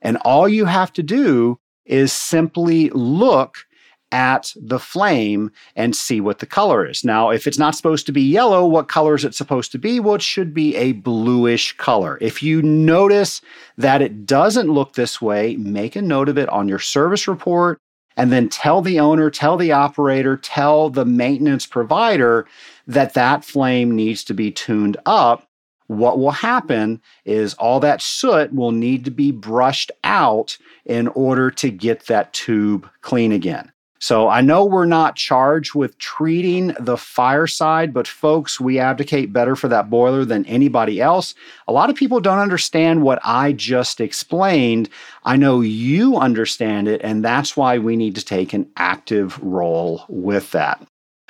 And 0.00 0.16
all 0.18 0.48
you 0.48 0.64
have 0.64 0.92
to 0.94 1.02
do 1.02 1.58
is 1.84 2.12
simply 2.12 2.90
look 2.90 3.66
at 4.14 4.54
the 4.54 4.78
flame 4.78 5.50
and 5.74 5.96
see 5.96 6.20
what 6.20 6.38
the 6.38 6.46
color 6.46 6.86
is. 6.86 7.02
Now, 7.04 7.30
if 7.30 7.48
it's 7.48 7.58
not 7.58 7.74
supposed 7.74 8.06
to 8.06 8.12
be 8.12 8.22
yellow, 8.22 8.64
what 8.64 8.86
color 8.86 9.16
is 9.16 9.24
it 9.24 9.34
supposed 9.34 9.72
to 9.72 9.78
be? 9.78 9.98
Well, 9.98 10.14
it 10.14 10.22
should 10.22 10.54
be 10.54 10.76
a 10.76 10.92
bluish 10.92 11.76
color. 11.76 12.16
If 12.20 12.40
you 12.40 12.62
notice 12.62 13.42
that 13.76 14.00
it 14.00 14.24
doesn't 14.24 14.70
look 14.70 14.94
this 14.94 15.20
way, 15.20 15.56
make 15.56 15.96
a 15.96 16.02
note 16.02 16.28
of 16.28 16.38
it 16.38 16.48
on 16.48 16.68
your 16.68 16.78
service 16.78 17.26
report 17.26 17.80
and 18.16 18.30
then 18.30 18.48
tell 18.48 18.82
the 18.82 19.00
owner, 19.00 19.30
tell 19.30 19.56
the 19.56 19.72
operator, 19.72 20.36
tell 20.36 20.90
the 20.90 21.04
maintenance 21.04 21.66
provider 21.66 22.46
that 22.86 23.14
that 23.14 23.44
flame 23.44 23.96
needs 23.96 24.22
to 24.22 24.34
be 24.34 24.52
tuned 24.52 24.96
up 25.06 25.48
what 25.86 26.18
will 26.18 26.30
happen 26.30 27.00
is 27.24 27.54
all 27.54 27.80
that 27.80 28.00
soot 28.00 28.54
will 28.54 28.72
need 28.72 29.04
to 29.04 29.10
be 29.10 29.30
brushed 29.30 29.92
out 30.02 30.56
in 30.86 31.08
order 31.08 31.50
to 31.50 31.70
get 31.70 32.06
that 32.06 32.32
tube 32.32 32.88
clean 33.02 33.32
again. 33.32 33.70
So 34.04 34.28
I 34.28 34.42
know 34.42 34.66
we're 34.66 34.84
not 34.84 35.16
charged 35.16 35.74
with 35.74 35.96
treating 35.96 36.76
the 36.78 36.98
fireside, 36.98 37.94
but 37.94 38.06
folks, 38.06 38.60
we 38.60 38.78
advocate 38.78 39.32
better 39.32 39.56
for 39.56 39.66
that 39.68 39.88
boiler 39.88 40.26
than 40.26 40.44
anybody 40.44 41.00
else. 41.00 41.34
A 41.68 41.72
lot 41.72 41.88
of 41.88 41.96
people 41.96 42.20
don't 42.20 42.38
understand 42.38 43.00
what 43.00 43.18
I 43.24 43.52
just 43.52 44.02
explained. 44.02 44.90
I 45.24 45.36
know 45.36 45.62
you 45.62 46.18
understand 46.18 46.86
it, 46.86 47.00
and 47.02 47.24
that's 47.24 47.56
why 47.56 47.78
we 47.78 47.96
need 47.96 48.14
to 48.16 48.22
take 48.22 48.52
an 48.52 48.68
active 48.76 49.42
role 49.42 50.04
with 50.10 50.50
that. 50.50 50.86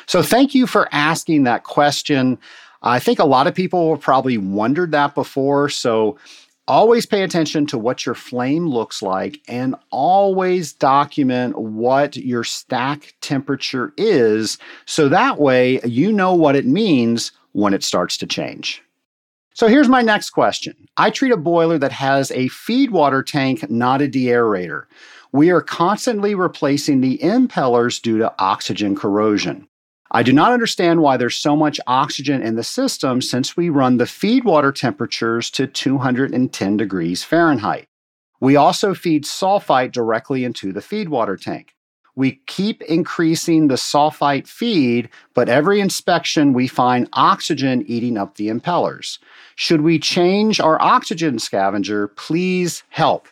So 0.07 0.21
thank 0.21 0.53
you 0.53 0.67
for 0.67 0.89
asking 0.91 1.45
that 1.45 1.63
question. 1.63 2.41
I 2.83 2.99
think 2.99 3.21
a 3.21 3.25
lot 3.25 3.47
of 3.47 3.55
people 3.55 3.95
have 3.95 4.03
probably 4.03 4.37
wondered 4.37 4.91
that 4.91 5.15
before. 5.15 5.69
So 5.69 6.19
always 6.67 7.07
pay 7.07 7.23
attention 7.23 7.67
to 7.67 7.79
what 7.79 8.07
your 8.07 8.15
flame 8.15 8.69
looks 8.69 9.03
like 9.03 9.41
and 9.49 9.75
always 9.91 10.73
document 10.73 11.59
what 11.59 12.17
your 12.17 12.45
stack 12.45 13.15
temperature 13.21 13.93
is. 13.97 14.59
So 14.87 15.09
that 15.09 15.39
way 15.39 15.81
you 15.85 16.13
know 16.13 16.35
what 16.35 16.57
it 16.57 16.67
means 16.67 17.33
when 17.53 17.75
it 17.75 17.85
starts 17.85 18.17
to 18.19 18.27
change. 18.27 18.83
So 19.55 19.69
here's 19.69 19.89
my 19.89 20.03
next 20.03 20.31
question. 20.31 20.75
I 20.97 21.11
treat 21.11 21.31
a 21.31 21.37
boiler 21.37 21.79
that 21.79 21.93
has 21.93 22.33
a 22.33 22.49
feed 22.49 22.91
water 22.91 23.23
tank, 23.23 23.71
not 23.71 24.03
a 24.03 24.09
deaerator. 24.09 24.87
We 25.31 25.51
are 25.51 25.61
constantly 25.61 26.35
replacing 26.35 27.01
the 27.01 27.19
impellers 27.19 28.03
due 28.03 28.19
to 28.19 28.35
oxygen 28.39 28.97
corrosion. 28.97 29.69
I 30.11 30.23
do 30.23 30.33
not 30.33 30.53
understand 30.53 31.01
why 31.01 31.17
there's 31.17 31.37
so 31.37 31.57
much 31.57 31.81
oxygen 31.87 32.43
in 32.43 32.57
the 32.57 32.63
system 32.63 33.21
since 33.21 33.57
we 33.57 33.69
run 33.69 33.97
the 33.97 34.07
feed 34.07 34.45
water 34.45 34.71
temperatures 34.71 35.51
to 35.53 35.67
210 35.67 36.77
degrees 36.77 37.25
Fahrenheit. 37.25 37.89
We 38.41 38.57
also 38.57 38.95
feed 38.95 39.25
sulfite 39.25 39.93
directly 39.93 40.45
into 40.45 40.73
the 40.73 40.83
feed 40.83 41.09
water 41.09 41.37
tank. 41.37 41.75
We 42.17 42.43
keep 42.47 42.83
increasing 42.83 43.67
the 43.67 43.75
sulfite 43.75 44.47
feed, 44.47 45.09
but 45.35 45.49
every 45.49 45.81
inspection 45.81 46.53
we 46.53 46.69
find 46.69 47.09
oxygen 47.15 47.85
eating 47.89 48.17
up 48.17 48.37
the 48.37 48.49
impellers. 48.49 49.19
Should 49.57 49.81
we 49.81 49.99
change 49.99 50.61
our 50.61 50.81
oxygen 50.81 51.41
scavenger? 51.41 52.09
Please 52.09 52.85
help. 52.91 53.27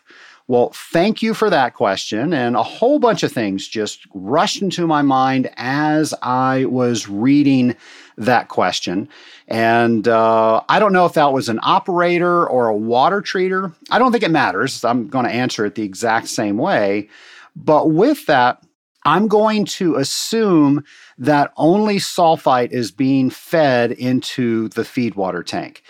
Well, 0.47 0.71
thank 0.73 1.21
you 1.21 1.33
for 1.33 1.49
that 1.49 1.73
question. 1.73 2.33
And 2.33 2.55
a 2.55 2.63
whole 2.63 2.99
bunch 2.99 3.23
of 3.23 3.31
things 3.31 3.67
just 3.67 4.05
rushed 4.13 4.61
into 4.61 4.85
my 4.85 5.01
mind 5.01 5.49
as 5.55 6.13
I 6.21 6.65
was 6.65 7.07
reading 7.07 7.75
that 8.17 8.49
question. 8.49 9.07
And 9.47 10.07
uh, 10.07 10.61
I 10.67 10.79
don't 10.79 10.93
know 10.93 11.05
if 11.05 11.13
that 11.13 11.31
was 11.31 11.47
an 11.47 11.59
operator 11.63 12.45
or 12.47 12.67
a 12.67 12.75
water 12.75 13.21
treater. 13.21 13.73
I 13.89 13.99
don't 13.99 14.11
think 14.11 14.23
it 14.23 14.31
matters. 14.31 14.83
I'm 14.83 15.07
going 15.07 15.25
to 15.25 15.31
answer 15.31 15.65
it 15.65 15.75
the 15.75 15.83
exact 15.83 16.27
same 16.27 16.57
way. 16.57 17.09
But 17.55 17.91
with 17.91 18.25
that, 18.25 18.61
I'm 19.05 19.27
going 19.27 19.65
to 19.65 19.95
assume 19.95 20.83
that 21.17 21.53
only 21.57 21.97
sulfite 21.97 22.71
is 22.71 22.91
being 22.91 23.29
fed 23.29 23.91
into 23.91 24.69
the 24.69 24.85
feed 24.85 25.15
water 25.15 25.43
tank. 25.43 25.83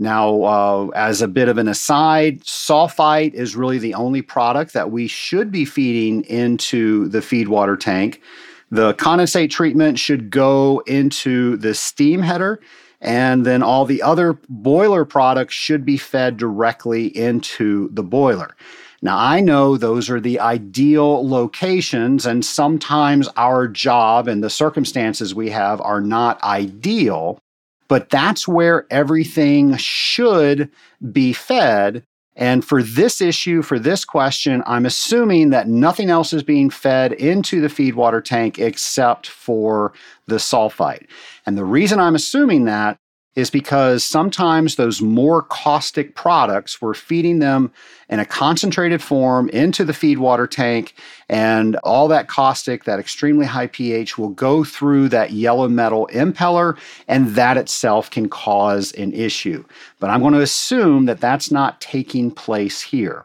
Now, 0.00 0.42
uh, 0.44 0.86
as 0.94 1.22
a 1.22 1.28
bit 1.28 1.48
of 1.48 1.58
an 1.58 1.66
aside, 1.66 2.44
sulfite 2.44 3.34
is 3.34 3.56
really 3.56 3.78
the 3.78 3.94
only 3.94 4.22
product 4.22 4.72
that 4.72 4.92
we 4.92 5.08
should 5.08 5.50
be 5.50 5.64
feeding 5.64 6.22
into 6.24 7.08
the 7.08 7.20
feed 7.20 7.48
water 7.48 7.76
tank. 7.76 8.22
The 8.70 8.94
condensate 8.94 9.50
treatment 9.50 9.98
should 9.98 10.30
go 10.30 10.84
into 10.86 11.56
the 11.56 11.74
steam 11.74 12.22
header, 12.22 12.60
and 13.00 13.44
then 13.44 13.60
all 13.60 13.84
the 13.86 14.00
other 14.00 14.38
boiler 14.48 15.04
products 15.04 15.54
should 15.54 15.84
be 15.84 15.96
fed 15.96 16.36
directly 16.36 17.06
into 17.16 17.88
the 17.92 18.04
boiler. 18.04 18.54
Now, 19.02 19.18
I 19.18 19.40
know 19.40 19.76
those 19.76 20.08
are 20.10 20.20
the 20.20 20.38
ideal 20.38 21.28
locations, 21.28 22.24
and 22.24 22.44
sometimes 22.44 23.28
our 23.36 23.66
job 23.66 24.28
and 24.28 24.44
the 24.44 24.50
circumstances 24.50 25.34
we 25.34 25.50
have 25.50 25.80
are 25.80 26.00
not 26.00 26.40
ideal 26.44 27.40
but 27.88 28.10
that's 28.10 28.46
where 28.46 28.86
everything 28.90 29.76
should 29.76 30.70
be 31.10 31.32
fed. 31.32 32.04
And 32.36 32.64
for 32.64 32.82
this 32.84 33.20
issue, 33.20 33.62
for 33.62 33.80
this 33.80 34.04
question, 34.04 34.62
I'm 34.64 34.86
assuming 34.86 35.50
that 35.50 35.66
nothing 35.66 36.08
else 36.08 36.32
is 36.32 36.44
being 36.44 36.70
fed 36.70 37.12
into 37.14 37.60
the 37.60 37.68
feed 37.68 37.96
water 37.96 38.20
tank 38.20 38.60
except 38.60 39.26
for 39.26 39.92
the 40.28 40.36
sulfite. 40.36 41.08
And 41.46 41.58
the 41.58 41.64
reason 41.64 41.98
I'm 41.98 42.14
assuming 42.14 42.66
that 42.66 42.98
is 43.34 43.50
because 43.50 44.02
sometimes 44.02 44.74
those 44.74 45.00
more 45.00 45.42
caustic 45.42 46.16
products, 46.16 46.82
we're 46.82 46.94
feeding 46.94 47.38
them 47.38 47.70
in 48.08 48.18
a 48.18 48.24
concentrated 48.24 49.00
form 49.00 49.48
into 49.50 49.84
the 49.84 49.92
feed 49.92 50.18
water 50.18 50.46
tank, 50.46 50.94
and 51.28 51.76
all 51.84 52.08
that 52.08 52.26
caustic, 52.26 52.84
that 52.84 52.98
extremely 52.98 53.46
high 53.46 53.68
pH, 53.68 54.18
will 54.18 54.30
go 54.30 54.64
through 54.64 55.08
that 55.08 55.30
yellow 55.30 55.68
metal 55.68 56.08
impeller, 56.12 56.76
and 57.06 57.28
that 57.28 57.56
itself 57.56 58.10
can 58.10 58.28
cause 58.28 58.92
an 58.92 59.12
issue. 59.12 59.64
But 60.00 60.10
I'm 60.10 60.20
going 60.20 60.34
to 60.34 60.40
assume 60.40 61.04
that 61.06 61.20
that's 61.20 61.50
not 61.50 61.80
taking 61.80 62.30
place 62.30 62.80
here. 62.80 63.24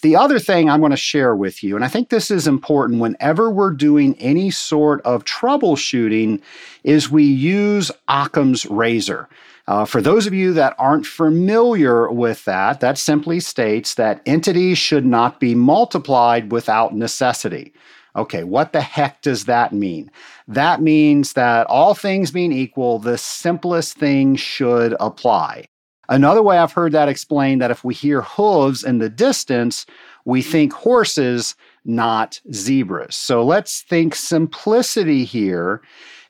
The 0.00 0.14
other 0.14 0.38
thing 0.38 0.70
I'm 0.70 0.78
going 0.78 0.90
to 0.90 0.96
share 0.96 1.34
with 1.34 1.64
you, 1.64 1.74
and 1.74 1.84
I 1.84 1.88
think 1.88 2.08
this 2.08 2.30
is 2.30 2.46
important 2.46 3.00
whenever 3.00 3.50
we're 3.50 3.72
doing 3.72 4.14
any 4.20 4.48
sort 4.48 5.00
of 5.02 5.24
troubleshooting, 5.24 6.40
is 6.84 7.10
we 7.10 7.24
use 7.24 7.90
Occam's 8.06 8.64
razor. 8.66 9.28
Uh, 9.66 9.84
for 9.84 10.00
those 10.00 10.26
of 10.28 10.32
you 10.32 10.52
that 10.52 10.76
aren't 10.78 11.04
familiar 11.04 12.08
with 12.10 12.44
that, 12.44 12.78
that 12.78 12.96
simply 12.96 13.40
states 13.40 13.94
that 13.94 14.22
entities 14.24 14.78
should 14.78 15.04
not 15.04 15.40
be 15.40 15.56
multiplied 15.56 16.52
without 16.52 16.94
necessity. 16.94 17.72
Okay, 18.14 18.44
what 18.44 18.72
the 18.72 18.80
heck 18.80 19.20
does 19.20 19.46
that 19.46 19.72
mean? 19.72 20.12
That 20.46 20.80
means 20.80 21.32
that 21.32 21.66
all 21.66 21.94
things 21.94 22.30
being 22.30 22.52
equal, 22.52 23.00
the 23.00 23.18
simplest 23.18 23.98
thing 23.98 24.36
should 24.36 24.94
apply. 25.00 25.66
Another 26.08 26.42
way 26.42 26.58
I've 26.58 26.72
heard 26.72 26.92
that 26.92 27.08
explained 27.08 27.60
that 27.60 27.70
if 27.70 27.84
we 27.84 27.94
hear 27.94 28.22
hooves 28.22 28.82
in 28.82 28.98
the 28.98 29.10
distance, 29.10 29.84
we 30.24 30.42
think 30.42 30.72
horses, 30.72 31.54
not 31.84 32.40
zebras. 32.52 33.14
So 33.14 33.44
let's 33.44 33.82
think 33.82 34.14
simplicity 34.14 35.24
here. 35.24 35.82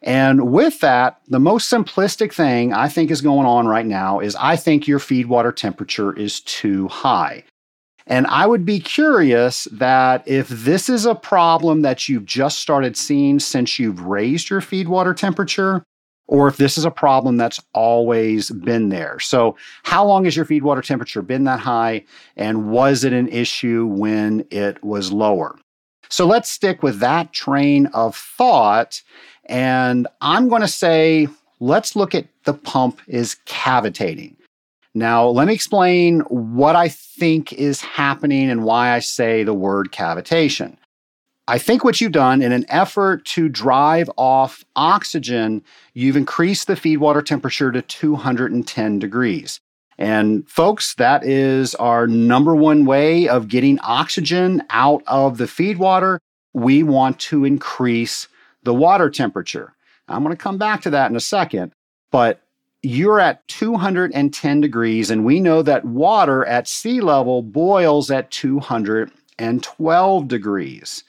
And 0.02 0.52
with 0.52 0.80
that, 0.80 1.20
the 1.28 1.40
most 1.40 1.70
simplistic 1.70 2.32
thing 2.32 2.72
I 2.72 2.88
think 2.88 3.10
is 3.10 3.20
going 3.20 3.46
on 3.46 3.66
right 3.66 3.86
now 3.86 4.20
is 4.20 4.36
I 4.36 4.56
think 4.56 4.86
your 4.86 5.00
feed 5.00 5.26
water 5.26 5.52
temperature 5.52 6.16
is 6.16 6.40
too 6.40 6.88
high. 6.88 7.44
And 8.06 8.26
I 8.28 8.46
would 8.46 8.64
be 8.64 8.80
curious 8.80 9.64
that 9.70 10.26
if 10.26 10.48
this 10.48 10.88
is 10.88 11.04
a 11.04 11.14
problem 11.14 11.82
that 11.82 12.08
you've 12.08 12.24
just 12.24 12.60
started 12.60 12.96
seeing 12.96 13.38
since 13.38 13.78
you've 13.78 14.00
raised 14.00 14.48
your 14.48 14.62
feed 14.62 14.88
water 14.88 15.12
temperature, 15.12 15.84
or 16.28 16.46
if 16.46 16.58
this 16.58 16.78
is 16.78 16.84
a 16.84 16.90
problem 16.90 17.36
that's 17.38 17.60
always 17.72 18.50
been 18.50 18.90
there. 18.90 19.18
So, 19.18 19.56
how 19.82 20.04
long 20.04 20.24
has 20.24 20.36
your 20.36 20.44
feed 20.44 20.62
water 20.62 20.82
temperature 20.82 21.22
been 21.22 21.44
that 21.44 21.58
high? 21.58 22.04
And 22.36 22.70
was 22.70 23.02
it 23.02 23.12
an 23.12 23.28
issue 23.28 23.86
when 23.86 24.46
it 24.50 24.82
was 24.84 25.10
lower? 25.10 25.58
So, 26.08 26.26
let's 26.26 26.48
stick 26.50 26.82
with 26.82 27.00
that 27.00 27.32
train 27.32 27.86
of 27.86 28.14
thought. 28.14 29.02
And 29.46 30.06
I'm 30.20 30.48
going 30.48 30.60
to 30.60 30.68
say, 30.68 31.26
let's 31.58 31.96
look 31.96 32.14
at 32.14 32.26
the 32.44 32.54
pump 32.54 33.00
is 33.08 33.36
cavitating. 33.46 34.36
Now, 34.94 35.26
let 35.28 35.46
me 35.46 35.54
explain 35.54 36.20
what 36.20 36.76
I 36.76 36.88
think 36.88 37.52
is 37.52 37.80
happening 37.80 38.50
and 38.50 38.64
why 38.64 38.90
I 38.90 38.98
say 38.98 39.44
the 39.44 39.54
word 39.54 39.92
cavitation. 39.92 40.76
I 41.50 41.56
think 41.56 41.82
what 41.82 41.98
you've 41.98 42.12
done 42.12 42.42
in 42.42 42.52
an 42.52 42.66
effort 42.68 43.24
to 43.24 43.48
drive 43.48 44.10
off 44.18 44.66
oxygen, 44.76 45.64
you've 45.94 46.14
increased 46.14 46.66
the 46.66 46.76
feed 46.76 46.98
water 46.98 47.22
temperature 47.22 47.72
to 47.72 47.80
210 47.80 48.98
degrees. 48.98 49.58
And 49.96 50.46
folks, 50.46 50.94
that 50.96 51.24
is 51.24 51.74
our 51.76 52.06
number 52.06 52.54
one 52.54 52.84
way 52.84 53.28
of 53.28 53.48
getting 53.48 53.80
oxygen 53.80 54.62
out 54.68 55.02
of 55.06 55.38
the 55.38 55.46
feed 55.46 55.78
water. 55.78 56.20
We 56.52 56.82
want 56.82 57.18
to 57.20 57.46
increase 57.46 58.28
the 58.64 58.74
water 58.74 59.08
temperature. 59.08 59.74
I'm 60.06 60.22
going 60.22 60.36
to 60.36 60.42
come 60.42 60.58
back 60.58 60.82
to 60.82 60.90
that 60.90 61.10
in 61.10 61.16
a 61.16 61.20
second, 61.20 61.72
but 62.12 62.42
you're 62.82 63.20
at 63.20 63.48
210 63.48 64.60
degrees, 64.60 65.10
and 65.10 65.24
we 65.24 65.40
know 65.40 65.62
that 65.62 65.86
water 65.86 66.44
at 66.44 66.68
sea 66.68 67.00
level 67.00 67.40
boils 67.40 68.10
at 68.10 68.30
212 68.30 70.28
degrees. 70.28 71.04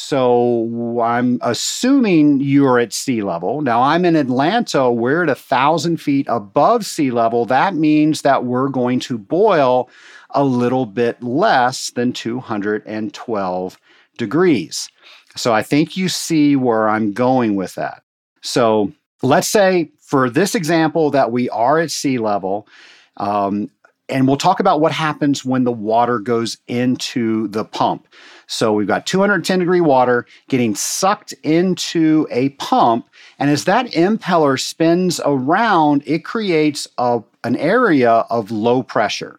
So 0.00 1.00
I'm 1.02 1.40
assuming 1.42 2.38
you're 2.38 2.78
at 2.78 2.92
sea 2.92 3.20
level. 3.22 3.62
Now 3.62 3.82
I'm 3.82 4.04
in 4.04 4.14
Atlanta. 4.14 4.92
We're 4.92 5.24
at 5.24 5.28
a 5.28 5.34
thousand 5.34 5.96
feet 5.96 6.24
above 6.28 6.86
sea 6.86 7.10
level. 7.10 7.44
That 7.46 7.74
means 7.74 8.22
that 8.22 8.44
we're 8.44 8.68
going 8.68 9.00
to 9.00 9.18
boil 9.18 9.90
a 10.30 10.44
little 10.44 10.86
bit 10.86 11.20
less 11.20 11.90
than 11.90 12.12
212 12.12 13.78
degrees. 14.16 14.88
So 15.34 15.52
I 15.52 15.64
think 15.64 15.96
you 15.96 16.08
see 16.08 16.54
where 16.54 16.88
I'm 16.88 17.12
going 17.12 17.56
with 17.56 17.74
that. 17.74 18.04
So 18.40 18.92
let's 19.22 19.48
say 19.48 19.90
for 19.98 20.30
this 20.30 20.54
example 20.54 21.10
that 21.10 21.32
we 21.32 21.50
are 21.50 21.80
at 21.80 21.90
sea 21.90 22.18
level. 22.18 22.68
Um, 23.16 23.68
and 24.08 24.26
we'll 24.26 24.36
talk 24.36 24.60
about 24.60 24.80
what 24.80 24.92
happens 24.92 25.44
when 25.44 25.64
the 25.64 25.72
water 25.72 26.18
goes 26.20 26.56
into 26.68 27.48
the 27.48 27.64
pump. 27.64 28.06
So 28.48 28.72
we've 28.72 28.86
got 28.88 29.06
210 29.06 29.58
degree 29.60 29.82
water 29.82 30.26
getting 30.48 30.74
sucked 30.74 31.32
into 31.44 32.26
a 32.30 32.48
pump. 32.50 33.08
And 33.38 33.50
as 33.50 33.64
that 33.64 33.86
impeller 33.92 34.58
spins 34.58 35.20
around, 35.24 36.02
it 36.06 36.24
creates 36.24 36.88
a, 36.96 37.22
an 37.44 37.56
area 37.56 38.10
of 38.30 38.50
low 38.50 38.82
pressure. 38.82 39.38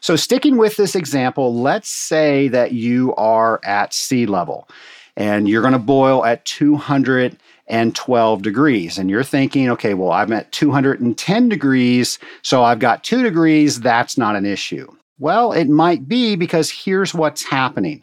So, 0.00 0.16
sticking 0.16 0.56
with 0.56 0.76
this 0.76 0.94
example, 0.94 1.54
let's 1.54 1.88
say 1.88 2.48
that 2.48 2.72
you 2.72 3.14
are 3.16 3.58
at 3.64 3.94
sea 3.94 4.26
level 4.26 4.68
and 5.16 5.48
you're 5.48 5.62
going 5.62 5.72
to 5.72 5.78
boil 5.78 6.24
at 6.24 6.44
212 6.44 8.42
degrees. 8.42 8.98
And 8.98 9.08
you're 9.08 9.24
thinking, 9.24 9.70
okay, 9.70 9.94
well, 9.94 10.12
I'm 10.12 10.32
at 10.32 10.52
210 10.52 11.48
degrees, 11.48 12.18
so 12.42 12.62
I've 12.62 12.80
got 12.80 13.02
two 13.02 13.22
degrees. 13.22 13.80
That's 13.80 14.18
not 14.18 14.36
an 14.36 14.44
issue. 14.44 14.94
Well, 15.18 15.52
it 15.52 15.68
might 15.68 16.06
be 16.06 16.36
because 16.36 16.70
here's 16.70 17.14
what's 17.14 17.42
happening. 17.42 18.02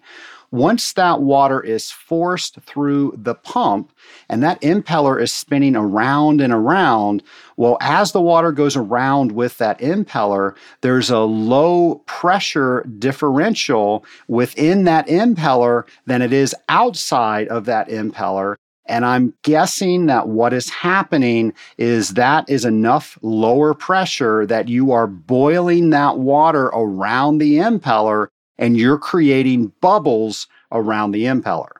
Once 0.51 0.91
that 0.93 1.21
water 1.21 1.61
is 1.61 1.91
forced 1.91 2.59
through 2.61 3.13
the 3.17 3.35
pump 3.35 3.93
and 4.27 4.43
that 4.43 4.59
impeller 4.61 5.21
is 5.21 5.31
spinning 5.31 5.77
around 5.77 6.41
and 6.41 6.51
around, 6.51 7.23
well, 7.55 7.77
as 7.79 8.11
the 8.11 8.19
water 8.19 8.51
goes 8.51 8.75
around 8.75 9.31
with 9.31 9.57
that 9.59 9.79
impeller, 9.79 10.53
there's 10.81 11.09
a 11.09 11.19
low 11.19 11.95
pressure 12.05 12.85
differential 12.99 14.03
within 14.27 14.83
that 14.83 15.07
impeller 15.07 15.85
than 16.05 16.21
it 16.21 16.33
is 16.33 16.53
outside 16.67 17.47
of 17.47 17.63
that 17.63 17.87
impeller. 17.87 18.55
And 18.87 19.05
I'm 19.05 19.33
guessing 19.43 20.07
that 20.07 20.27
what 20.27 20.51
is 20.51 20.69
happening 20.69 21.53
is 21.77 22.09
that 22.15 22.49
is 22.49 22.65
enough 22.65 23.17
lower 23.21 23.73
pressure 23.73 24.45
that 24.47 24.67
you 24.67 24.91
are 24.91 25.07
boiling 25.07 25.91
that 25.91 26.17
water 26.17 26.65
around 26.65 27.37
the 27.37 27.57
impeller 27.57 28.27
and 28.57 28.77
you're 28.77 28.97
creating 28.97 29.71
bubbles 29.81 30.47
around 30.71 31.11
the 31.11 31.25
impeller. 31.25 31.71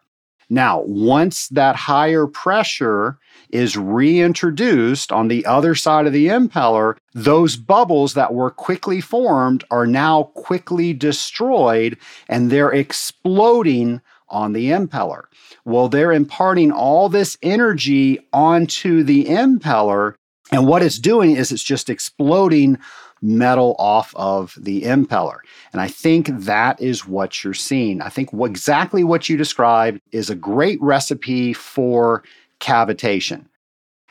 Now, 0.49 0.81
once 0.81 1.47
that 1.47 1.77
higher 1.77 2.27
pressure 2.27 3.17
is 3.51 3.77
reintroduced 3.77 5.11
on 5.13 5.29
the 5.29 5.45
other 5.45 5.75
side 5.75 6.07
of 6.07 6.11
the 6.11 6.27
impeller, 6.27 6.97
those 7.13 7.55
bubbles 7.55 8.15
that 8.15 8.33
were 8.33 8.51
quickly 8.51 8.99
formed 8.99 9.63
are 9.71 9.87
now 9.87 10.23
quickly 10.35 10.91
destroyed 10.91 11.97
and 12.27 12.51
they're 12.51 12.73
exploding 12.73 14.01
on 14.27 14.51
the 14.51 14.71
impeller. 14.71 15.23
Well, 15.63 15.87
they're 15.87 16.11
imparting 16.11 16.71
all 16.71 17.07
this 17.07 17.37
energy 17.41 18.19
onto 18.33 19.03
the 19.03 19.25
impeller, 19.25 20.15
and 20.51 20.67
what 20.67 20.83
it's 20.83 20.99
doing 20.99 21.35
is 21.35 21.51
it's 21.51 21.63
just 21.63 21.89
exploding 21.89 22.77
metal 23.21 23.75
off 23.77 24.13
of 24.15 24.57
the 24.59 24.83
impeller. 24.83 25.37
And 25.71 25.81
I 25.81 25.87
think 25.87 26.27
that 26.27 26.81
is 26.81 27.07
what 27.07 27.43
you're 27.43 27.53
seeing. 27.53 28.01
I 28.01 28.09
think 28.09 28.33
what, 28.33 28.49
exactly 28.49 29.03
what 29.03 29.29
you 29.29 29.37
described 29.37 30.01
is 30.11 30.29
a 30.29 30.35
great 30.35 30.81
recipe 30.81 31.53
for 31.53 32.23
cavitation. 32.59 33.45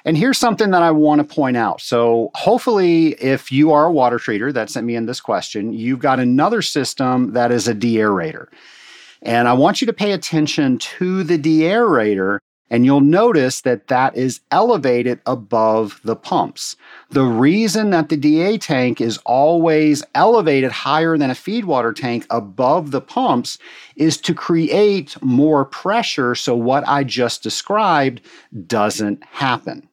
And 0.04 0.16
here's 0.16 0.38
something 0.38 0.70
that 0.70 0.82
I 0.82 0.90
want 0.90 1.18
to 1.20 1.34
point 1.34 1.56
out. 1.56 1.80
So, 1.80 2.30
hopefully, 2.34 3.08
if 3.22 3.52
you 3.52 3.70
are 3.72 3.86
a 3.86 3.92
water 3.92 4.18
treater 4.18 4.52
that 4.54 4.70
sent 4.70 4.86
me 4.86 4.96
in 4.96 5.04
this 5.06 5.20
question, 5.20 5.74
you've 5.74 5.98
got 5.98 6.18
another 6.18 6.62
system 6.62 7.32
that 7.34 7.52
is 7.52 7.68
a 7.68 7.74
deaerator. 7.74 8.46
And 9.22 9.46
I 9.46 9.52
want 9.52 9.82
you 9.82 9.86
to 9.86 9.92
pay 9.92 10.12
attention 10.12 10.78
to 10.78 11.22
the 11.22 11.38
deaerator 11.38 12.38
and 12.70 12.84
you'll 12.84 13.00
notice 13.00 13.62
that 13.62 13.88
that 13.88 14.16
is 14.16 14.40
elevated 14.50 15.20
above 15.26 16.00
the 16.04 16.14
pumps. 16.14 16.76
The 17.10 17.24
reason 17.24 17.90
that 17.90 18.08
the 18.08 18.16
DA 18.16 18.58
tank 18.58 19.00
is 19.00 19.18
always 19.26 20.04
elevated 20.14 20.70
higher 20.70 21.18
than 21.18 21.30
a 21.30 21.34
feed 21.34 21.64
water 21.64 21.92
tank 21.92 22.26
above 22.30 22.92
the 22.92 23.00
pumps 23.00 23.58
is 23.96 24.16
to 24.18 24.34
create 24.34 25.20
more 25.20 25.64
pressure 25.64 26.34
so 26.34 26.54
what 26.54 26.86
I 26.86 27.02
just 27.02 27.42
described 27.42 28.20
doesn't 28.66 29.24
happen. 29.24 29.88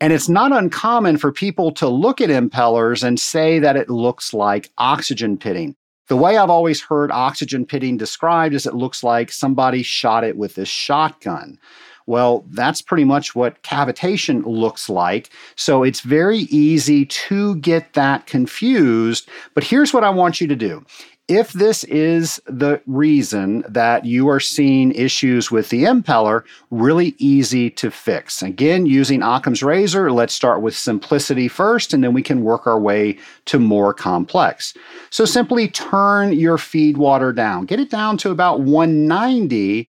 And 0.00 0.12
it's 0.12 0.28
not 0.28 0.52
uncommon 0.52 1.16
for 1.16 1.32
people 1.32 1.70
to 1.72 1.88
look 1.88 2.20
at 2.20 2.28
impellers 2.28 3.04
and 3.04 3.18
say 3.20 3.60
that 3.60 3.76
it 3.76 3.88
looks 3.88 4.34
like 4.34 4.70
oxygen 4.76 5.38
pitting. 5.38 5.76
The 6.08 6.16
way 6.16 6.36
I've 6.36 6.50
always 6.50 6.82
heard 6.82 7.12
oxygen 7.12 7.64
pitting 7.64 7.96
described 7.96 8.54
is 8.54 8.66
it 8.66 8.74
looks 8.74 9.04
like 9.04 9.30
somebody 9.30 9.82
shot 9.82 10.24
it 10.24 10.36
with 10.36 10.58
a 10.58 10.66
shotgun. 10.66 11.58
Well, 12.06 12.44
that's 12.50 12.82
pretty 12.82 13.04
much 13.04 13.34
what 13.34 13.62
cavitation 13.62 14.42
looks 14.44 14.88
like. 14.88 15.30
So 15.56 15.82
it's 15.82 16.00
very 16.00 16.40
easy 16.50 17.06
to 17.06 17.56
get 17.56 17.94
that 17.94 18.26
confused. 18.26 19.28
But 19.54 19.64
here's 19.64 19.94
what 19.94 20.04
I 20.04 20.10
want 20.10 20.40
you 20.40 20.46
to 20.48 20.56
do. 20.56 20.84
If 21.28 21.52
this 21.52 21.84
is 21.84 22.42
the 22.46 22.82
reason 22.86 23.64
that 23.68 24.04
you 24.04 24.28
are 24.28 24.40
seeing 24.40 24.92
issues 24.92 25.52
with 25.52 25.68
the 25.68 25.84
impeller, 25.84 26.42
really 26.70 27.14
easy 27.16 27.70
to 27.70 27.92
fix. 27.92 28.42
Again, 28.42 28.86
using 28.86 29.22
Occam's 29.22 29.62
razor, 29.62 30.10
let's 30.10 30.34
start 30.34 30.62
with 30.62 30.76
simplicity 30.76 31.46
first, 31.46 31.94
and 31.94 32.02
then 32.02 32.12
we 32.12 32.22
can 32.22 32.42
work 32.42 32.66
our 32.66 32.78
way 32.78 33.16
to 33.46 33.60
more 33.60 33.94
complex. 33.94 34.74
So 35.10 35.24
simply 35.24 35.68
turn 35.68 36.32
your 36.32 36.58
feed 36.58 36.96
water 36.96 37.32
down, 37.32 37.66
get 37.66 37.78
it 37.78 37.88
down 37.88 38.18
to 38.18 38.30
about 38.30 38.60
190 38.60 39.88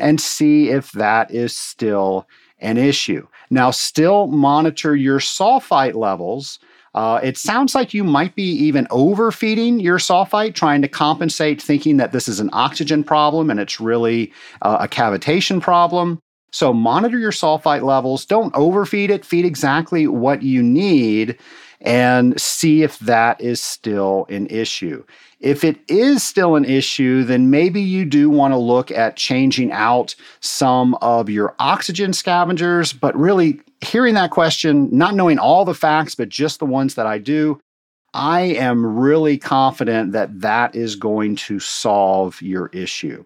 and 0.00 0.20
see 0.20 0.70
if 0.70 0.92
that 0.92 1.30
is 1.30 1.56
still 1.56 2.26
an 2.60 2.76
issue. 2.76 3.26
Now, 3.50 3.70
still 3.70 4.26
monitor 4.28 4.96
your 4.96 5.18
sulfite 5.18 5.94
levels. 5.94 6.58
Uh, 6.94 7.20
it 7.22 7.36
sounds 7.36 7.74
like 7.74 7.92
you 7.92 8.02
might 8.02 8.34
be 8.34 8.50
even 8.52 8.86
overfeeding 8.90 9.78
your 9.80 9.98
sulfite, 9.98 10.54
trying 10.54 10.80
to 10.80 10.88
compensate, 10.88 11.60
thinking 11.60 11.98
that 11.98 12.12
this 12.12 12.26
is 12.26 12.40
an 12.40 12.48
oxygen 12.54 13.04
problem 13.04 13.50
and 13.50 13.60
it's 13.60 13.78
really 13.78 14.32
uh, 14.62 14.78
a 14.80 14.88
cavitation 14.88 15.60
problem. 15.60 16.18
So, 16.52 16.72
monitor 16.72 17.18
your 17.18 17.32
sulfite 17.32 17.82
levels. 17.82 18.24
Don't 18.24 18.54
overfeed 18.54 19.10
it, 19.10 19.24
feed 19.24 19.44
exactly 19.44 20.06
what 20.06 20.42
you 20.42 20.62
need 20.62 21.38
and 21.80 22.40
see 22.40 22.82
if 22.82 22.98
that 23.00 23.40
is 23.40 23.60
still 23.60 24.26
an 24.28 24.46
issue. 24.48 25.04
If 25.40 25.64
it 25.64 25.78
is 25.88 26.22
still 26.22 26.56
an 26.56 26.64
issue, 26.64 27.22
then 27.24 27.50
maybe 27.50 27.82
you 27.82 28.04
do 28.04 28.30
want 28.30 28.52
to 28.52 28.58
look 28.58 28.90
at 28.90 29.16
changing 29.16 29.70
out 29.72 30.14
some 30.40 30.94
of 31.02 31.28
your 31.28 31.54
oxygen 31.58 32.12
scavengers. 32.12 32.92
But 32.92 33.14
really, 33.16 33.60
hearing 33.82 34.14
that 34.14 34.30
question, 34.30 34.88
not 34.90 35.14
knowing 35.14 35.38
all 35.38 35.64
the 35.64 35.74
facts, 35.74 36.14
but 36.14 36.30
just 36.30 36.58
the 36.58 36.66
ones 36.66 36.94
that 36.94 37.06
I 37.06 37.18
do, 37.18 37.60
I 38.14 38.40
am 38.40 38.98
really 38.98 39.36
confident 39.36 40.12
that 40.12 40.40
that 40.40 40.74
is 40.74 40.96
going 40.96 41.36
to 41.36 41.60
solve 41.60 42.40
your 42.40 42.68
issue. 42.68 43.24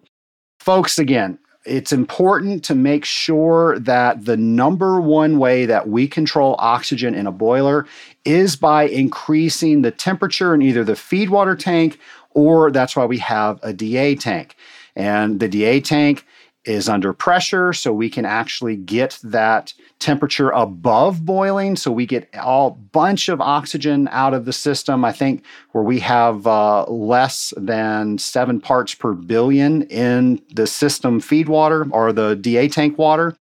Folks, 0.59 0.99
again, 0.99 1.39
it's 1.65 1.91
important 1.91 2.63
to 2.65 2.75
make 2.75 3.05
sure 3.05 3.77
that 3.79 4.25
the 4.25 4.37
number 4.37 4.99
one 4.99 5.37
way 5.37 5.65
that 5.65 5.87
we 5.87 6.07
control 6.07 6.55
oxygen 6.57 7.13
in 7.13 7.27
a 7.27 7.31
boiler 7.31 7.85
is 8.25 8.55
by 8.55 8.83
increasing 8.83 9.81
the 9.81 9.91
temperature 9.91 10.55
in 10.55 10.61
either 10.61 10.83
the 10.83 10.95
feed 10.95 11.29
water 11.29 11.55
tank 11.55 11.99
or 12.31 12.71
that's 12.71 12.95
why 12.95 13.05
we 13.05 13.17
have 13.19 13.59
a 13.61 13.73
DA 13.73 14.15
tank. 14.15 14.55
And 14.95 15.39
the 15.39 15.47
DA 15.47 15.79
tank 15.81 16.25
is 16.65 16.87
under 16.87 17.13
pressure 17.13 17.73
so 17.73 17.91
we 17.91 18.09
can 18.09 18.25
actually 18.25 18.75
get 18.75 19.17
that 19.23 19.73
temperature 19.99 20.49
above 20.49 21.25
boiling. 21.25 21.75
So 21.75 21.91
we 21.91 22.05
get 22.05 22.29
a 22.33 22.69
bunch 22.69 23.29
of 23.29 23.41
oxygen 23.41 24.07
out 24.11 24.33
of 24.33 24.45
the 24.45 24.53
system 24.53 25.03
i 25.03 25.11
think 25.11 25.43
where 25.71 25.83
we 25.83 25.99
have 25.99 26.45
uh, 26.47 26.83
less 26.85 27.53
than 27.57 28.17
seven 28.17 28.59
parts 28.59 28.93
per 28.93 29.13
billion 29.13 29.83
in 29.83 30.41
the 30.53 30.67
system 30.67 31.19
feed 31.19 31.49
water 31.49 31.87
or 31.91 32.13
the 32.13 32.35
da 32.35 32.67
tank 32.67 32.97
water 32.97 33.35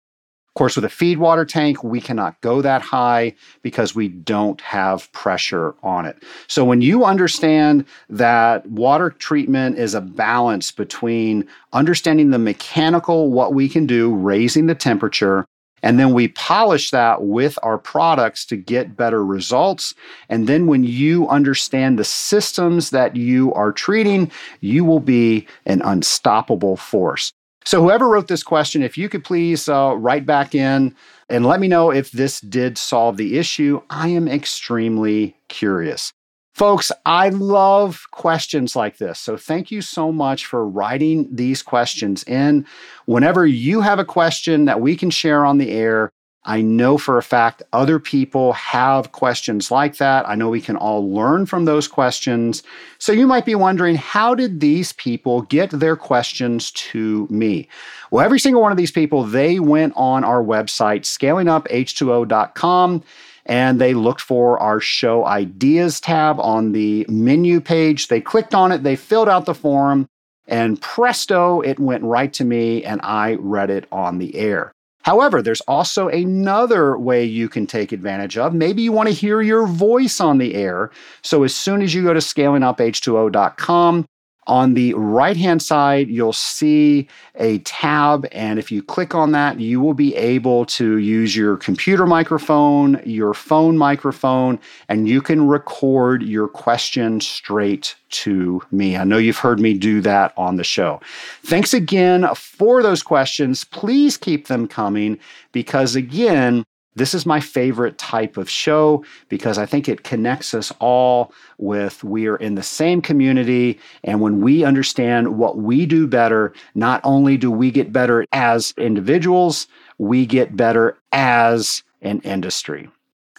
course, 0.59 0.77
with 0.77 0.85
a 0.85 0.90
feed 0.90 1.18
water 1.18 1.44
tank, 1.44 1.83
we 1.85 2.01
cannot 2.01 2.40
go 2.40 2.61
that 2.61 2.83
high 2.83 3.35
because 3.62 3.94
we 3.94 4.09
don't 4.09 4.61
have 4.61 5.11
pressure 5.12 5.75
on 5.83 6.05
it. 6.05 6.23
So, 6.49 6.64
when 6.64 6.83
you 6.83 7.05
understand 7.05 7.85
that 8.11 8.66
water 8.68 9.11
treatment 9.11 9.79
is 9.79 9.94
a 9.94 10.01
balance 10.01 10.73
between 10.73 11.47
understanding 11.73 12.31
the 12.31 12.38
mechanical, 12.38 13.31
what 13.31 13.55
we 13.55 13.68
can 13.68 13.87
do, 13.87 14.12
raising 14.14 14.66
the 14.66 14.75
temperature, 14.75 15.47
and 15.83 15.99
then 15.99 16.12
we 16.12 16.29
polish 16.29 16.90
that 16.90 17.23
with 17.23 17.57
our 17.62 17.79
products 17.79 18.44
to 18.47 18.57
get 18.57 18.97
better 18.97 19.25
results. 19.25 19.94
And 20.29 20.49
then 20.49 20.66
when 20.66 20.83
you 20.83 21.29
understand 21.29 21.99
the 21.99 22.05
systems 22.05 22.90
that 22.90 23.14
you 23.14 23.55
are 23.55 23.71
treating, 23.71 24.31
you 24.61 24.85
will 24.85 25.01
be 25.01 25.47
an 25.66 25.83
unstoppable 25.83 26.77
force. 26.77 27.33
So, 27.64 27.83
whoever 27.83 28.09
wrote 28.09 28.29
this 28.29 28.42
question, 28.42 28.83
if 28.83 28.97
you 28.97 29.09
could 29.09 29.25
please 29.25 29.68
uh, 29.68 29.94
write 29.97 30.25
back 30.25 30.55
in 30.55 30.94
and 31.29 31.44
let 31.44 31.61
me 31.61 31.68
know 31.68 31.90
if 31.90 32.11
this 32.12 32.40
did 32.40 32.79
solve 32.79 33.16
the 33.16 33.38
issue. 33.38 33.83
I 33.90 34.09
am 34.09 34.29
extremely 34.29 35.37
curious. 35.49 36.12
Folks, 36.55 36.90
I 37.07 37.29
love 37.29 38.07
questions 38.11 38.75
like 38.75 38.97
this. 38.97 39.21
So, 39.21 39.37
thank 39.37 39.71
you 39.71 39.83
so 39.83 40.11
much 40.11 40.47
for 40.47 40.66
writing 40.66 41.29
these 41.31 41.62
questions 41.62 42.25
in. 42.25 42.66
Whenever 43.07 43.47
you 43.47 43.81
have 43.83 43.99
a 43.99 44.05
question 44.05 44.64
that 44.64 44.81
we 44.81 44.97
can 44.97 45.11
share 45.11 45.44
on 45.44 45.59
the 45.59 45.71
air, 45.71 46.11
I 46.49 46.63
know 46.63 46.97
for 46.97 47.19
a 47.19 47.23
fact 47.23 47.63
other 47.75 47.99
people 47.99 48.55
have 48.55 49.13
questions 49.13 49.71
like 49.71 49.99
that. 49.99 50.27
I 50.27 50.35
know 50.35 50.49
we 50.49 50.63
can 50.63 50.77
all 50.77 51.13
learn 51.13 51.45
from 51.45 51.67
those 51.67 51.87
questions. 51.87 52.63
So 52.97 53.13
you 53.13 53.27
might 53.27 53.45
be 53.45 53.55
wondering 53.55 53.97
how 53.97 54.35
did 54.35 54.61
these 54.61 54.95
people 54.95 55.43
get 55.43 55.71
their 55.71 55.95
questions 55.95 56.71
to 56.71 57.27
me? 57.29 57.69
Well, 58.11 58.25
every 58.25 58.39
single 58.39 58.63
one 58.63 58.73
of 58.73 58.79
these 58.79 58.91
people, 58.91 59.25
they 59.25 59.61
went 59.61 59.93
on 59.95 60.25
our 60.25 60.43
website, 60.43 61.03
scalinguph2o.com, 61.03 63.03
and 63.45 63.79
they 63.79 63.93
looked 63.93 64.23
for 64.23 64.59
our 64.59 64.81
show 64.81 65.27
ideas 65.27 66.01
tab 66.01 66.41
on 66.41 66.73
the 66.73 67.05
menu 67.11 67.61
page. 67.61 68.09
They 68.09 68.23
clicked 68.23 68.55
on 68.55 68.73
it, 68.73 68.85
they 68.85 68.97
filled 68.97 69.29
out 69.29 69.45
the 69.45 69.55
form, 69.55 70.07
and 70.47 70.81
presto, 70.81 71.61
it 71.61 71.79
went 71.79 72.05
right 72.05 72.33
to 72.33 72.45
me, 72.45 72.85
and 72.85 73.03
I 73.03 73.35
read 73.35 73.69
it 73.69 73.87
on 73.93 74.17
the 74.17 74.35
air. 74.35 74.73
However, 75.03 75.41
there's 75.41 75.61
also 75.63 76.09
another 76.09 76.99
way 76.99 77.25
you 77.25 77.49
can 77.49 77.67
take 77.67 77.93
advantage 77.93 78.37
of. 78.37 78.53
Maybe 78.55 78.83
you 78.83 78.93
want 78.93 79.09
to 79.09 79.15
hear 79.15 79.41
your 79.41 79.67
voice 79.67 80.21
on 80.21 80.39
the 80.39 80.55
air. 80.55 80.91
So 81.23 81.45
as 81.45 81.55
soon 81.55 81.83
as 81.83 81.95
you 81.95 82.03
go 82.03 82.13
to 82.13 82.21
scalinguph2o.com, 82.21 84.07
on 84.49 84.75
the 84.75 84.95
right 84.95 85.37
hand 85.37 85.63
side, 85.63 86.09
you'll 86.09 86.33
see 86.33 87.07
a 87.37 87.59
tab, 87.61 88.27
and 88.33 88.59
if 88.59 88.73
you 88.73 88.83
click 88.83 89.15
on 89.15 89.33
that, 89.33 89.61
you 89.61 89.81
will 89.81 89.95
be 89.95 90.17
able 90.17 90.65
to 90.65 90.97
use 90.97 91.37
your 91.37 91.59
computer 91.59 92.07
microphone, 92.07 93.01
your 93.05 93.35
phone 93.35 93.77
microphone, 93.77 94.59
and 94.89 95.07
you 95.07 95.21
can 95.21 95.47
record 95.47 96.23
your 96.23 96.49
question 96.49 97.21
straight 97.21 97.95
to 98.11 98.63
me. 98.71 98.97
I 98.97 99.05
know 99.05 99.19
you've 99.19 99.37
heard 99.37 99.61
me 99.61 99.75
do 99.75 100.01
that 100.01 100.33
on 100.39 100.57
the 100.57 100.65
show. 100.65 101.01
Thanks 101.45 101.75
again 101.75 102.27
for 102.35 102.83
those 102.83 103.03
questions. 103.03 103.65
Please 103.65 104.17
keep 104.17 104.47
them 104.47 104.67
coming 104.67 105.19
because, 105.53 105.95
again, 105.95 106.65
this 106.96 107.14
is 107.14 107.24
my 107.24 107.40
favorite 107.40 107.96
type 107.98 108.37
of 108.37 108.51
show 108.51 109.05
because 109.29 109.57
I 109.59 109.66
think 109.66 109.88
it 109.88 110.05
connects 110.05 110.53
us 110.55 110.72
all 110.81 111.33
with 111.59 112.03
we 112.03 112.27
are 112.27 112.37
in 112.37 112.55
the 112.57 112.62
same 112.62 113.01
community. 113.01 113.79
And 114.05 114.20
when 114.20 114.40
we 114.40 114.64
understand 114.64 115.38
what 115.38 115.59
we 115.59 115.87
do 115.87 116.07
better, 116.07 116.53
not 116.74 117.01
only 117.05 117.37
do 117.37 117.51
we 117.51 117.70
get 117.70 117.92
better 117.92 118.24
as 118.33 118.74
individuals, 118.77 119.68
we 119.98 120.27
get 120.27 120.57
better 120.57 120.98
as 121.12 121.83
an 122.03 122.20
industry 122.20 122.88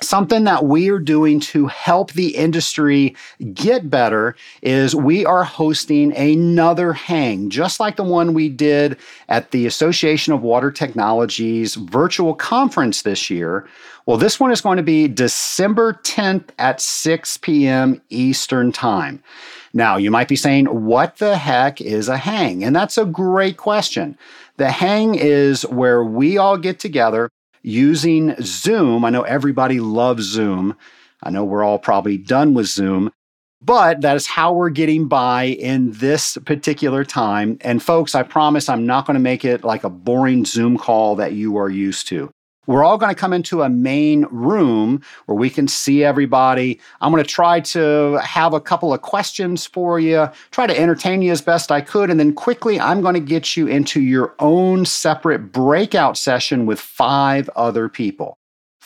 something 0.02 0.44
that 0.46 0.66
we 0.66 0.90
are 0.90 1.00
doing 1.00 1.40
to 1.40 1.68
help 1.68 2.14
the 2.14 2.36
industry 2.36 3.16
get 3.54 3.90
better 3.90 4.36
is 4.62 4.96
we 4.96 5.26
are 5.26 5.44
hosting 5.44 6.16
another 6.16 6.94
hang, 6.94 7.50
just 7.50 7.80
like 7.80 7.96
the 7.96 8.04
one 8.04 8.34
we 8.34 8.50
did 8.50 8.98
at 9.28 9.52
the 9.52 9.66
Association 9.66 10.34
of 10.34 10.42
Water 10.42 10.72
Technologies 10.72 11.76
virtual 11.76 12.34
conference 12.34 13.02
this 13.02 13.30
year. 13.30 13.68
Well, 14.06 14.18
this 14.18 14.40
one 14.40 14.52
is 14.52 14.62
going 14.62 14.78
to 14.78 14.84
be 14.84 15.08
December 15.08 15.94
10th 16.04 16.50
at 16.58 16.82
6 16.82 17.38
p.m. 17.38 18.02
Eastern 18.10 18.72
Time. 18.72 19.22
Now, 19.74 19.98
you 19.98 20.10
might 20.10 20.28
be 20.28 20.36
saying, 20.36 20.66
what 20.66 21.18
the 21.18 21.38
heck 21.38 21.80
is 21.80 22.08
a 22.08 22.18
hang? 22.18 22.64
And 22.64 22.76
that's 22.76 22.98
a 22.98 23.06
great 23.06 23.58
question. 23.58 24.18
The 24.58 24.72
hang 24.72 25.16
is 25.16 25.64
where 25.68 26.04
we 26.04 26.38
all 26.38 26.58
get 26.58 26.80
together 26.80 27.30
using 27.62 28.36
Zoom. 28.42 29.06
I 29.06 29.10
know 29.10 29.24
everybody 29.24 29.80
loves 29.80 30.24
Zoom. 30.24 30.76
I 31.24 31.30
know 31.30 31.44
we're 31.44 31.64
all 31.64 31.80
probably 31.80 32.18
done 32.18 32.54
with 32.54 32.68
Zoom, 32.68 33.12
but 33.62 34.02
that 34.02 34.16
is 34.16 34.26
how 34.28 34.54
we're 34.54 34.70
getting 34.70 35.08
by 35.08 35.44
in 35.44 35.92
this 35.92 36.38
particular 36.46 37.04
time. 37.04 37.58
And 37.62 37.84
folks, 37.84 38.16
I 38.16 38.24
promise 38.24 38.70
I'm 38.70 38.86
not 38.86 39.06
going 39.06 39.16
to 39.16 39.20
make 39.20 39.44
it 39.44 39.64
like 39.64 39.84
a 39.84 39.90
boring 39.90 40.46
Zoom 40.46 40.78
call 40.78 41.16
that 41.18 41.34
you 41.34 41.58
are 41.58 41.70
used 41.70 42.08
to. 42.08 42.32
We're 42.70 42.84
all 42.84 43.00
going 43.00 43.10
to 43.10 43.20
come 43.20 43.34
into 43.34 43.64
a 43.64 43.70
main 43.70 44.28
room 44.30 45.02
where 45.26 45.36
we 45.36 45.50
can 45.50 45.68
see 45.68 46.04
everybody. 46.04 46.80
I'm 47.02 47.12
going 47.12 47.24
to 47.24 47.28
try 47.28 47.62
to 47.62 48.20
have 48.24 48.54
a 48.54 48.62
couple 48.62 48.94
of 48.94 49.02
questions 49.02 49.66
for 49.66 50.00
you, 50.00 50.30
try 50.52 50.68
to 50.68 50.80
entertain 50.80 51.24
you 51.24 51.32
as 51.32 51.42
best 51.42 51.72
I 51.72 51.82
could, 51.82 52.12
and 52.12 52.20
then 52.20 52.32
quickly 52.32 52.80
I'm 52.80 53.02
going 53.02 53.16
to 53.16 53.20
get 53.20 53.58
you 53.58 53.66
into 53.66 54.02
your 54.02 54.36
own 54.38 54.86
separate 54.86 55.52
breakout 55.52 56.16
session 56.16 56.68
with 56.68 56.80
five 56.80 57.50
other 57.56 57.90
people 57.90 58.39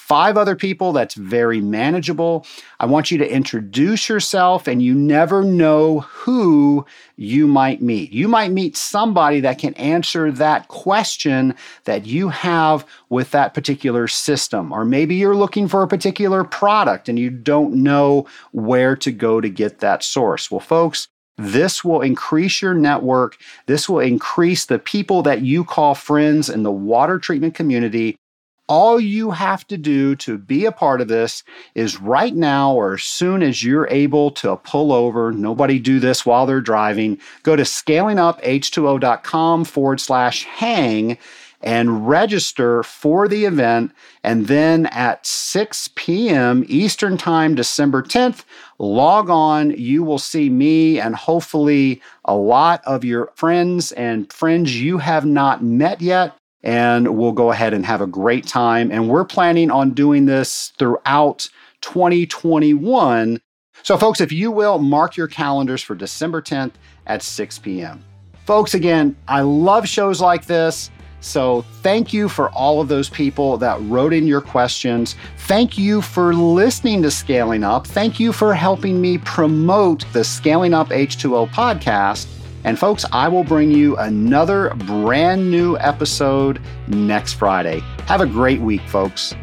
five 0.04 0.36
other 0.36 0.56
people. 0.56 0.92
That's 0.92 1.16
very 1.16 1.62
manageable. 1.62 2.46
I 2.80 2.86
want 2.86 3.10
you 3.10 3.18
to 3.20 3.34
introduce 3.34 4.10
yourself, 4.10 4.68
and 4.68 4.82
you 4.82 4.94
never 4.94 5.44
know 5.44 6.02
who 6.02 6.86
you 7.16 7.48
might 7.48 7.82
meet. 7.82 8.12
You 8.12 8.28
might 8.28 8.52
meet 8.52 8.76
somebody 8.76 9.40
that 9.40 9.60
can 9.60 9.74
answer 9.76 10.30
that 10.34 10.68
question 10.68 11.56
that 11.86 12.06
you 12.06 12.28
have 12.28 12.86
with 13.10 13.32
that 13.32 13.54
particular 13.54 14.10
system. 14.10 14.74
Or 14.74 14.84
maybe 14.84 15.16
you're 15.16 15.38
looking 15.38 15.70
for 15.70 15.84
a 15.84 15.88
particular 15.88 16.44
product 16.44 17.08
and 17.08 17.18
you 17.18 17.30
don't 17.30 17.76
know 17.76 18.28
where 18.52 18.98
to 18.98 19.12
go 19.12 19.40
to 19.40 19.50
get 19.50 19.80
that 19.80 20.04
source. 20.04 20.52
Well, 20.52 20.60
folks, 20.60 21.08
this 21.38 21.84
will 21.84 22.02
increase 22.02 22.62
your 22.62 22.74
network. 22.74 23.38
This 23.68 23.88
will 23.88 24.00
increase 24.00 24.66
the 24.66 24.80
people 24.80 25.24
that 25.24 25.42
you 25.42 25.64
call 25.64 25.96
friends 25.96 26.50
in 26.50 26.64
the 26.64 26.72
water 26.72 27.20
treatment 27.20 27.56
community 27.56 28.18
all 28.68 29.00
you 29.00 29.32
have 29.32 29.66
to 29.68 29.78
do 29.78 30.16
to 30.18 30.38
be 30.38 30.66
a 30.66 30.72
part 30.72 31.02
of 31.02 31.08
this 31.08 31.44
is 31.76 32.00
right 32.00 32.36
now 32.36 32.74
or 32.74 32.94
as 32.94 33.04
soon 33.04 33.44
as 33.44 33.64
you're 33.64 33.88
able 33.90 34.32
to 34.32 34.56
pull 34.58 34.92
over, 34.92 35.32
nobody 35.32 35.80
do 35.80 36.00
this 36.00 36.26
while 36.26 36.46
they're 36.46 36.62
driving, 36.62 37.20
go 37.44 37.56
to 37.56 37.64
scalinguph2o.com 37.64 39.66
forward 39.66 40.00
slash 40.00 40.46
hang 40.46 41.18
and 41.64 42.08
register 42.08 42.84
for 42.84 43.28
the 43.28 43.46
event. 43.46 43.92
And 44.24 44.48
then 44.48 44.86
at 44.88 45.26
6 45.26 45.90
p.m. 45.96 46.66
Eastern 46.68 47.18
Time, 47.18 47.56
December 47.56 48.04
10th, 48.04 48.44
log 48.80 49.30
on. 49.30 49.72
You 49.72 50.04
will 50.04 50.20
see 50.20 50.50
me 50.50 51.00
and 51.00 51.16
hopefully 51.16 52.02
a 52.26 52.36
lot 52.36 52.84
of 52.86 53.06
your 53.06 53.32
friends 53.36 53.94
and 53.94 54.32
friends 54.32 54.80
you 54.80 54.98
have 54.98 55.26
not 55.26 55.64
met 55.64 56.02
yet 56.02 56.36
and 56.64 57.18
we'll 57.18 57.34
go 57.34 57.52
ahead 57.52 57.74
and 57.74 57.86
have 57.86 58.02
a 58.02 58.08
great 58.08 58.48
time. 58.48 58.92
And 58.92 59.10
we're 59.10 59.26
planning 59.26 59.70
on 59.70 59.92
doing 59.92 60.26
this 60.26 60.72
throughout 60.80 61.50
2021. 61.82 63.40
So, 63.84 63.98
folks, 63.98 64.22
if 64.22 64.32
you 64.32 64.50
will, 64.50 64.80
mark 64.80 65.18
your 65.18 65.28
calendars 65.28 65.82
for 65.82 65.94
December 65.94 66.42
10th 66.42 66.72
at 67.06 67.22
6 67.22 67.60
p.m. 67.60 68.04
Folks, 68.46 68.74
again, 68.74 69.16
I 69.28 69.42
love 69.42 69.88
shows 69.88 70.22
like 70.22 70.46
this. 70.46 70.90
So, 71.20 71.64
thank 71.82 72.14
you 72.14 72.30
for 72.30 72.50
all 72.52 72.82
of 72.82 72.88
those 72.88 73.10
people 73.10 73.58
that 73.58 73.82
wrote 73.82 74.14
in 74.14 74.26
your 74.26 74.42
questions. 74.42 75.16
Thank 75.40 75.78
you 75.78 76.02
for 76.02 76.34
listening 76.34 77.02
to 77.04 77.12
Scaling 77.12 77.64
Up. 77.64 77.88
Thank 77.88 78.20
you 78.20 78.32
for 78.32 78.54
helping 78.54 79.02
me 79.02 79.18
promote 79.18 80.06
the 80.14 80.24
Scaling 80.24 80.74
Up 80.74 80.90
H2O 80.90 81.50
podcast. 81.50 82.28
And 82.64 82.80
folks, 82.80 83.06
I 83.12 83.28
will 83.28 83.44
bring 83.44 83.72
you 83.72 83.98
another 83.98 84.74
brand 84.76 85.52
new 85.52 85.78
episode 85.78 86.62
next 86.88 87.34
Friday. 87.34 87.82
Have 88.08 88.22
a 88.22 88.26
great 88.26 88.62
week, 88.62 88.82
folks. 88.88 89.36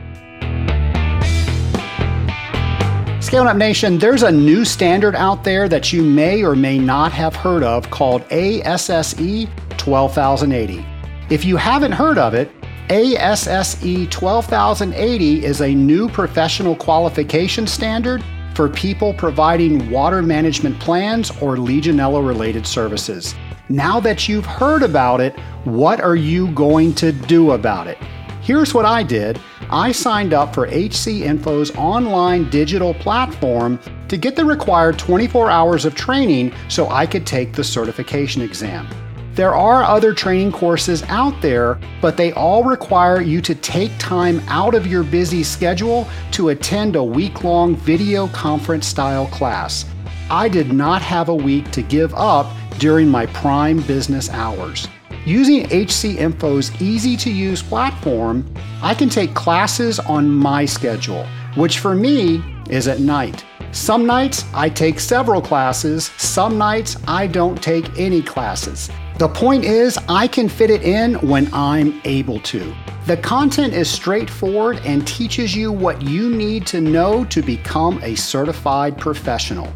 Scaling 3.21 3.49
Up 3.49 3.57
Nation, 3.57 3.99
there's 3.99 4.23
a 4.23 4.33
new 4.33 4.65
standard 4.65 5.15
out 5.15 5.45
there 5.45 5.69
that 5.69 5.93
you 5.93 6.03
may 6.03 6.43
or 6.43 6.57
may 6.57 6.79
not 6.79 7.13
have 7.13 7.37
heard 7.37 7.63
of 7.63 7.89
called 7.91 8.23
ASSE 8.31 9.47
12080. 9.77 10.85
If 11.29 11.45
you 11.45 11.57
haven't 11.57 11.93
heard 11.93 12.19
of 12.19 12.35
it, 12.35 12.51
ASSE 12.89 14.09
12080 14.09 15.45
is 15.45 15.61
a 15.61 15.73
new 15.73 16.09
professional 16.09 16.75
qualification 16.75 17.67
standard 17.69 18.25
for 18.55 18.69
people 18.69 19.15
providing 19.15 19.91
water 19.91 20.23
management 20.23 20.79
plans 20.81 21.31
or 21.43 21.57
Legionella 21.57 22.27
related 22.27 22.67
services. 22.67 23.35
Now 23.69 24.01
that 24.01 24.29
you've 24.29 24.47
heard 24.47 24.83
about 24.83 25.21
it, 25.21 25.39
what 25.65 26.01
are 26.01 26.17
you 26.17 26.49
going 26.53 26.95
to 26.97 27.13
do 27.13 27.53
about 27.53 27.87
it? 27.87 27.99
Here's 28.43 28.75
what 28.75 28.85
I 28.85 29.03
did 29.03 29.41
I 29.71 29.93
signed 29.93 30.35
up 30.35 30.53
for 30.53 30.67
HC 30.67 31.23
Info's 31.23 31.71
online 31.77 32.51
digital 32.51 32.95
platform 32.95 33.79
to 34.09 34.17
get 34.17 34.35
the 34.35 34.45
required 34.45 34.99
24 34.99 35.51
hours 35.51 35.85
of 35.85 35.95
training 35.95 36.53
so 36.69 36.89
I 36.89 37.07
could 37.07 37.27
take 37.27 37.53
the 37.53 37.63
certification 37.63 38.43
exam. 38.43 38.89
There 39.35 39.55
are 39.55 39.85
other 39.85 40.13
training 40.13 40.51
courses 40.51 41.05
out 41.05 41.41
there, 41.41 41.79
but 42.03 42.17
they 42.17 42.33
all 42.33 42.65
require 42.65 43.21
you 43.21 43.41
to 43.43 43.55
take 43.55 43.93
time 43.99 44.43
out 44.49 44.75
of 44.75 44.89
your 44.89 45.05
busy 45.05 45.45
schedule 45.45 46.09
to 46.33 46.49
attend 46.49 46.97
a 46.97 47.05
week 47.05 47.45
long 47.45 47.77
video 47.77 48.27
conference 48.29 48.89
style 48.89 49.29
class. 49.29 49.87
I 50.31 50.49
did 50.49 50.73
not 50.73 51.01
have 51.03 51.29
a 51.29 51.35
week 51.35 51.71
to 51.71 51.83
give 51.83 52.13
up 52.15 52.53
during 52.79 53.09
my 53.09 53.27
prime 53.27 53.83
business 53.83 54.29
hours. 54.31 54.89
Using 55.25 55.67
HC 55.67 56.19
Info's 56.19 56.73
easy 56.83 57.17
to 57.19 57.31
use 57.31 57.63
platform, 57.63 58.53
I 58.83 58.95
can 58.95 59.09
take 59.09 59.35
classes 59.35 60.01
on 60.01 60.29
my 60.29 60.65
schedule, 60.65 61.25
which 61.55 61.79
for 61.79 61.95
me 61.95 62.43
is 62.69 62.89
at 62.89 62.99
night. 62.99 63.45
Some 63.71 64.07
nights 64.07 64.45
I 64.53 64.69
take 64.69 64.99
several 64.99 65.41
classes, 65.41 66.11
some 66.17 66.59
nights 66.59 66.97
I 67.07 67.29
don't 67.29 67.63
take 67.63 67.97
any 67.97 68.23
classes. 68.23 68.91
The 69.21 69.29
point 69.29 69.67
is, 69.67 69.99
I 70.09 70.27
can 70.27 70.49
fit 70.49 70.71
it 70.71 70.83
in 70.83 71.13
when 71.17 71.53
I'm 71.53 72.01
able 72.05 72.41
to. 72.41 72.75
The 73.05 73.19
content 73.19 73.75
is 73.75 73.91
straightforward 73.91 74.81
and 74.87 75.07
teaches 75.07 75.55
you 75.55 75.71
what 75.71 76.01
you 76.01 76.35
need 76.35 76.67
to 76.69 76.81
know 76.81 77.27
to 77.27 77.43
become 77.43 78.03
a 78.03 78.15
certified 78.15 78.97
professional. 78.97 79.71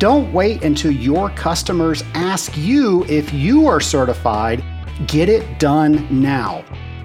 Don't 0.00 0.32
wait 0.32 0.64
until 0.64 0.90
your 0.90 1.30
customers 1.30 2.02
ask 2.14 2.56
you 2.56 3.04
if 3.04 3.32
you 3.32 3.68
are 3.68 3.80
certified 3.80 4.64
Get 5.06 5.28
it 5.28 5.60
done 5.60 6.08
now. 6.10 6.64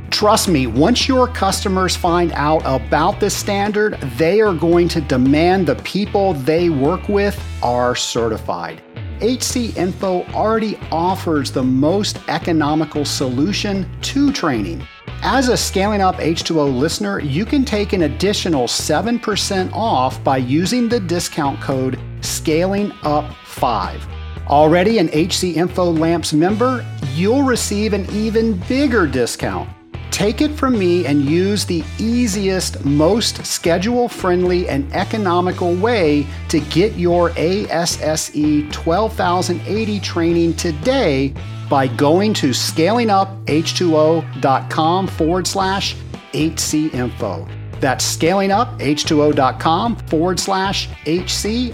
Trust 0.09 0.47
me, 0.47 0.65
once 0.65 1.07
your 1.07 1.27
customers 1.27 1.95
find 1.95 2.31
out 2.31 2.63
about 2.65 3.19
this 3.19 3.35
standard, 3.35 3.99
they 4.17 4.41
are 4.41 4.53
going 4.55 4.87
to 4.89 5.01
demand 5.01 5.67
the 5.67 5.75
people 5.75 6.33
they 6.33 6.71
work 6.71 7.07
with 7.07 7.39
are 7.61 7.95
certified. 7.95 8.81
HC 9.23 9.77
Info 9.77 10.23
already 10.33 10.77
offers 10.91 11.51
the 11.51 11.63
most 11.63 12.19
economical 12.27 13.05
solution 13.05 13.89
to 14.01 14.31
training. 14.31 14.85
As 15.23 15.47
a 15.47 15.55
Scaling 15.55 16.01
Up 16.01 16.17
H2O 16.17 16.77
listener, 16.77 17.19
you 17.19 17.45
can 17.45 17.63
take 17.63 17.93
an 17.93 18.03
additional 18.03 18.67
7% 18.67 19.71
off 19.73 20.21
by 20.23 20.37
using 20.37 20.89
the 20.89 20.99
discount 20.99 21.61
code 21.61 21.97
Scaling 22.21 22.91
Up 23.03 23.33
5 23.45 24.05
Already 24.47 24.97
an 24.97 25.07
HC 25.13 25.55
Info 25.55 25.85
Lamps 25.85 26.33
member, 26.33 26.85
you'll 27.13 27.43
receive 27.43 27.93
an 27.93 28.05
even 28.11 28.59
bigger 28.67 29.07
discount. 29.07 29.69
Take 30.13 30.41
it 30.41 30.51
from 30.51 30.77
me 30.77 31.07
and 31.07 31.25
use 31.25 31.65
the 31.65 31.83
easiest, 31.97 32.85
most 32.85 33.43
schedule 33.43 34.07
friendly, 34.07 34.69
and 34.69 34.93
economical 34.93 35.73
way 35.73 36.27
to 36.49 36.59
get 36.59 36.93
your 36.93 37.31
ASSE 37.35 38.69
12080 38.71 39.99
training 40.01 40.53
today 40.53 41.33
by 41.67 41.87
going 41.87 42.35
to 42.35 42.51
scalinguph2o.com 42.51 45.07
forward 45.07 45.47
slash 45.47 45.95
HC 46.35 46.93
info. 46.93 47.47
That's 47.79 48.15
scalinguph2o.com 48.15 49.95
forward 49.95 50.39
slash 50.39 50.89
HCINFO. 51.05 51.71